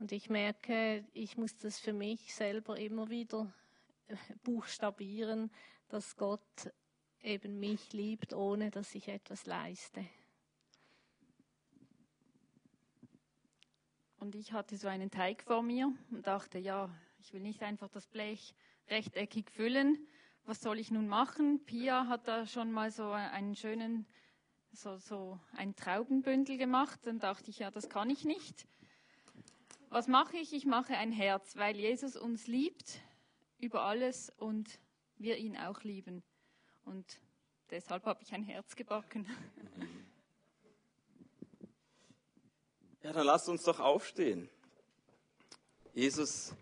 Und 0.00 0.12
ich 0.12 0.28
merke, 0.28 1.06
ich 1.14 1.38
muss 1.38 1.56
das 1.56 1.78
für 1.78 1.94
mich 1.94 2.34
selber 2.34 2.78
immer 2.78 3.08
wieder 3.08 3.50
äh, 4.08 4.16
buchstabieren, 4.42 5.50
dass 5.88 6.14
Gott 6.14 6.70
eben 7.22 7.60
mich 7.60 7.92
liebt, 7.92 8.32
ohne 8.32 8.70
dass 8.70 8.94
ich 8.94 9.08
etwas 9.08 9.46
leiste. 9.46 10.04
Und 14.18 14.34
ich 14.34 14.52
hatte 14.52 14.76
so 14.76 14.86
einen 14.86 15.10
Teig 15.10 15.42
vor 15.42 15.62
mir 15.62 15.92
und 16.10 16.26
dachte, 16.26 16.58
ja, 16.58 16.88
ich 17.18 17.32
will 17.32 17.40
nicht 17.40 17.62
einfach 17.62 17.88
das 17.88 18.06
Blech 18.06 18.54
rechteckig 18.88 19.50
füllen. 19.50 20.06
Was 20.44 20.60
soll 20.60 20.78
ich 20.78 20.90
nun 20.90 21.08
machen? 21.08 21.64
Pia 21.64 22.06
hat 22.06 22.28
da 22.28 22.46
schon 22.46 22.70
mal 22.70 22.90
so 22.90 23.10
einen 23.10 23.56
schönen, 23.56 24.06
so, 24.72 24.96
so 24.96 25.40
ein 25.56 25.74
Traubenbündel 25.74 26.56
gemacht. 26.56 27.00
Dann 27.04 27.18
dachte 27.18 27.50
ich, 27.50 27.60
ja, 27.60 27.70
das 27.70 27.88
kann 27.88 28.10
ich 28.10 28.24
nicht. 28.24 28.66
Was 29.88 30.08
mache 30.08 30.36
ich? 30.36 30.52
Ich 30.52 30.66
mache 30.66 30.96
ein 30.96 31.12
Herz, 31.12 31.56
weil 31.56 31.76
Jesus 31.76 32.16
uns 32.16 32.46
liebt 32.46 33.00
über 33.58 33.82
alles 33.82 34.30
und 34.30 34.80
wir 35.16 35.36
ihn 35.36 35.56
auch 35.56 35.82
lieben. 35.82 36.22
Und 36.84 37.20
deshalb 37.70 38.04
habe 38.04 38.22
ich 38.22 38.32
ein 38.32 38.44
Herz 38.44 38.74
gebacken. 38.76 39.26
Ja, 43.02 43.12
dann 43.12 43.26
lasst 43.26 43.48
uns 43.48 43.64
doch 43.64 43.80
aufstehen. 43.80 44.48
Jesus, 45.92 46.54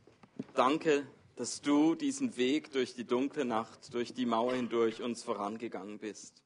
danke, 0.55 1.07
dass 1.37 1.61
du 1.61 1.95
diesen 1.95 2.37
Weg 2.37 2.73
durch 2.73 2.95
die 2.95 3.05
dunkle 3.05 3.45
Nacht, 3.45 3.93
durch 3.95 4.15
die 4.15 4.27
Mauer 4.27 4.55
hindurch 4.55 5.03
uns 5.03 5.23
vorangegangen 5.23 5.99
bist. 5.99 6.43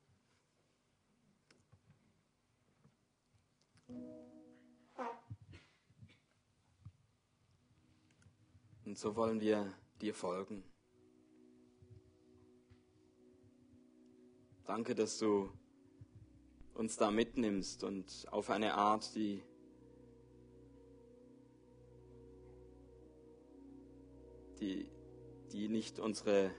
Und 8.84 8.98
so 8.98 9.16
wollen 9.16 9.40
wir 9.40 9.72
dir 10.00 10.14
folgen. 10.14 10.62
Danke, 14.66 14.94
dass 14.94 15.18
du 15.18 15.50
uns 16.72 16.96
da 16.96 17.11
mitnimmst 17.11 17.85
und 17.85 18.27
auf 18.31 18.48
eine 18.48 18.74
Art, 18.74 19.14
die 19.14 19.42
die, 24.61 24.88
die 25.53 25.68
nicht 25.68 25.98
unsere 25.98 26.50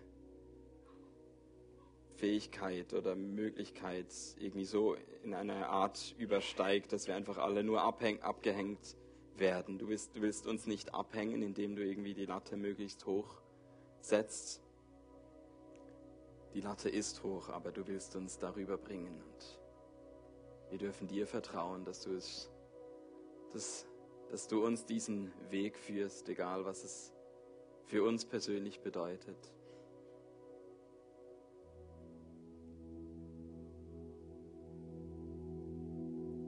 Fähigkeit 2.15 2.93
oder 2.93 3.15
Möglichkeit 3.15 4.13
irgendwie 4.37 4.65
so 4.65 4.95
in 5.23 5.33
einer 5.33 5.69
Art 5.69 6.13
übersteigt, 6.19 6.93
dass 6.93 7.07
wir 7.07 7.15
einfach 7.15 7.39
alle 7.39 7.63
nur 7.63 7.81
abhäng, 7.81 8.21
abgehängt 8.21 8.95
werden. 9.35 9.79
Du 9.79 9.87
willst, 9.87 10.15
du 10.15 10.21
willst 10.21 10.45
uns 10.45 10.67
nicht 10.67 10.93
abhängen, 10.93 11.41
indem 11.41 11.75
du 11.75 11.83
irgendwie 11.83 12.13
die 12.13 12.25
Latte 12.25 12.55
möglichst 12.55 13.07
hoch 13.07 13.41
setzt. 13.99 14.61
Die 16.55 16.61
Latte 16.61 16.87
ist 16.87 17.21
hoch, 17.21 17.49
aber 17.49 17.73
du 17.73 17.85
willst 17.85 18.15
uns 18.15 18.37
darüber 18.39 18.77
bringen. 18.77 19.21
Und 19.21 19.59
wir 20.69 20.77
dürfen 20.77 21.05
dir 21.05 21.27
vertrauen, 21.27 21.83
dass 21.83 21.99
du 22.03 22.11
es, 22.11 22.49
dass, 23.51 23.85
dass 24.31 24.47
du 24.47 24.65
uns 24.65 24.85
diesen 24.85 25.33
Weg 25.49 25.77
führst, 25.77 26.29
egal 26.29 26.63
was 26.63 26.85
es 26.85 27.13
für 27.83 28.03
uns 28.03 28.23
persönlich 28.23 28.79
bedeutet. 28.79 29.51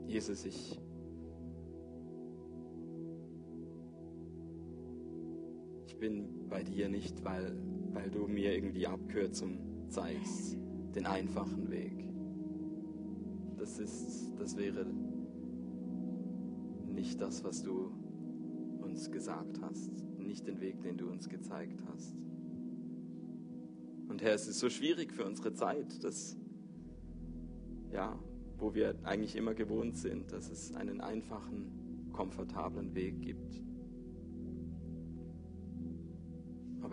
Jesus, 0.06 0.46
ich 0.46 0.80
bin 5.98 6.48
bei 6.48 6.62
dir 6.62 6.88
nicht, 6.88 7.22
weil, 7.24 7.60
weil 7.92 8.10
du 8.10 8.26
mir 8.26 8.54
irgendwie 8.54 8.86
Abkürzung 8.86 9.77
zeigst, 9.88 10.56
den 10.94 11.06
einfachen 11.06 11.70
Weg. 11.70 12.04
Das 13.56 13.78
ist, 13.78 14.34
das 14.38 14.56
wäre 14.56 14.86
nicht 16.86 17.20
das, 17.20 17.44
was 17.44 17.62
du 17.62 17.92
uns 18.80 19.10
gesagt 19.10 19.60
hast, 19.60 19.90
nicht 20.18 20.46
den 20.46 20.60
Weg, 20.60 20.82
den 20.82 20.96
du 20.96 21.08
uns 21.08 21.28
gezeigt 21.28 21.82
hast. 21.92 22.16
Und 24.08 24.22
Herr, 24.22 24.34
es 24.34 24.48
ist 24.48 24.58
so 24.58 24.70
schwierig 24.70 25.12
für 25.12 25.24
unsere 25.24 25.52
Zeit, 25.52 26.02
dass, 26.02 26.36
ja, 27.92 28.18
wo 28.56 28.74
wir 28.74 28.96
eigentlich 29.04 29.36
immer 29.36 29.54
gewohnt 29.54 29.96
sind, 29.96 30.32
dass 30.32 30.50
es 30.50 30.74
einen 30.74 31.00
einfachen, 31.00 32.10
komfortablen 32.12 32.94
Weg 32.94 33.20
gibt. 33.20 33.62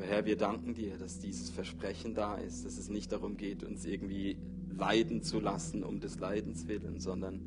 Herr, 0.05 0.25
wir 0.25 0.37
danken 0.37 0.73
dir, 0.73 0.97
dass 0.97 1.19
dieses 1.19 1.49
Versprechen 1.49 2.13
da 2.13 2.35
ist, 2.35 2.65
dass 2.65 2.77
es 2.77 2.89
nicht 2.89 3.11
darum 3.11 3.37
geht, 3.37 3.63
uns 3.63 3.85
irgendwie 3.85 4.37
leiden 4.77 5.23
zu 5.23 5.39
lassen 5.39 5.83
um 5.83 5.99
des 5.99 6.19
Leidens 6.19 6.67
willen, 6.67 6.99
sondern 6.99 7.41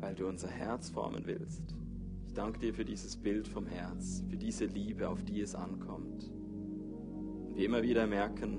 weil 0.00 0.14
du 0.14 0.26
unser 0.26 0.48
Herz 0.48 0.90
formen 0.90 1.26
willst. 1.26 1.62
Ich 2.26 2.34
danke 2.34 2.58
dir 2.58 2.74
für 2.74 2.84
dieses 2.84 3.16
Bild 3.16 3.46
vom 3.46 3.66
Herz, 3.66 4.24
für 4.28 4.36
diese 4.36 4.64
Liebe, 4.64 5.08
auf 5.08 5.22
die 5.22 5.40
es 5.40 5.54
ankommt. 5.54 6.30
Und 7.48 7.56
wir 7.56 7.66
immer 7.66 7.82
wieder 7.82 8.06
merken, 8.06 8.58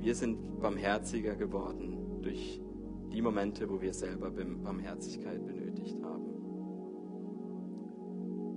wir 0.00 0.14
sind 0.14 0.60
barmherziger 0.60 1.36
geworden 1.36 2.22
durch 2.22 2.60
die 3.12 3.22
Momente, 3.22 3.68
wo 3.68 3.80
wir 3.80 3.92
selber 3.92 4.30
Barmherzigkeit 4.30 5.44
benötigt 5.44 5.55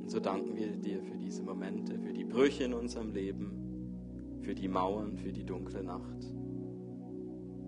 So 0.10 0.20
danken 0.20 0.56
wir 0.56 0.76
dir 0.76 1.04
für 1.04 1.20
diese 1.20 1.44
Momente, 1.44 2.00
für 2.00 2.12
die 2.12 2.24
Brüche 2.24 2.64
in 2.64 2.74
unserem 2.74 3.12
Leben, 3.12 4.40
für 4.42 4.56
die 4.56 4.68
Mauern, 4.68 5.16
für 5.16 5.32
die 5.32 5.46
dunkle 5.46 5.84
Nacht. 5.84 6.34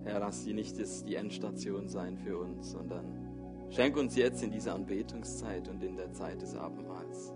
Herr, 0.02 0.18
lass 0.18 0.42
sie 0.42 0.52
nicht 0.52 0.76
die 1.06 1.14
Endstation 1.14 1.88
sein 1.88 2.18
für 2.18 2.36
uns, 2.36 2.72
sondern 2.72 3.68
schenk 3.70 3.96
uns 3.96 4.16
jetzt 4.16 4.42
in 4.42 4.50
dieser 4.50 4.74
Anbetungszeit 4.74 5.68
und 5.68 5.84
in 5.84 5.94
der 5.94 6.12
Zeit 6.14 6.42
des 6.42 6.56
Abendmahls, 6.56 7.32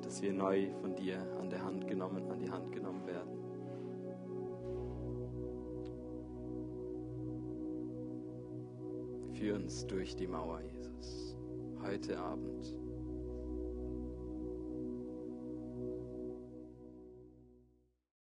dass 0.00 0.22
wir 0.22 0.32
neu 0.32 0.70
von 0.80 0.96
dir 0.96 1.18
an 1.38 1.50
der 1.50 1.62
Hand 1.62 1.86
genommen, 1.86 2.30
an 2.30 2.38
die 2.38 2.50
Hand 2.50 2.72
genommen 2.72 3.06
werden. 3.06 3.38
Führ 9.34 9.54
uns 9.56 9.86
durch 9.86 10.16
die 10.16 10.26
Mauer, 10.26 10.62
Jesus, 10.62 11.36
heute 11.82 12.18
Abend. 12.18 12.87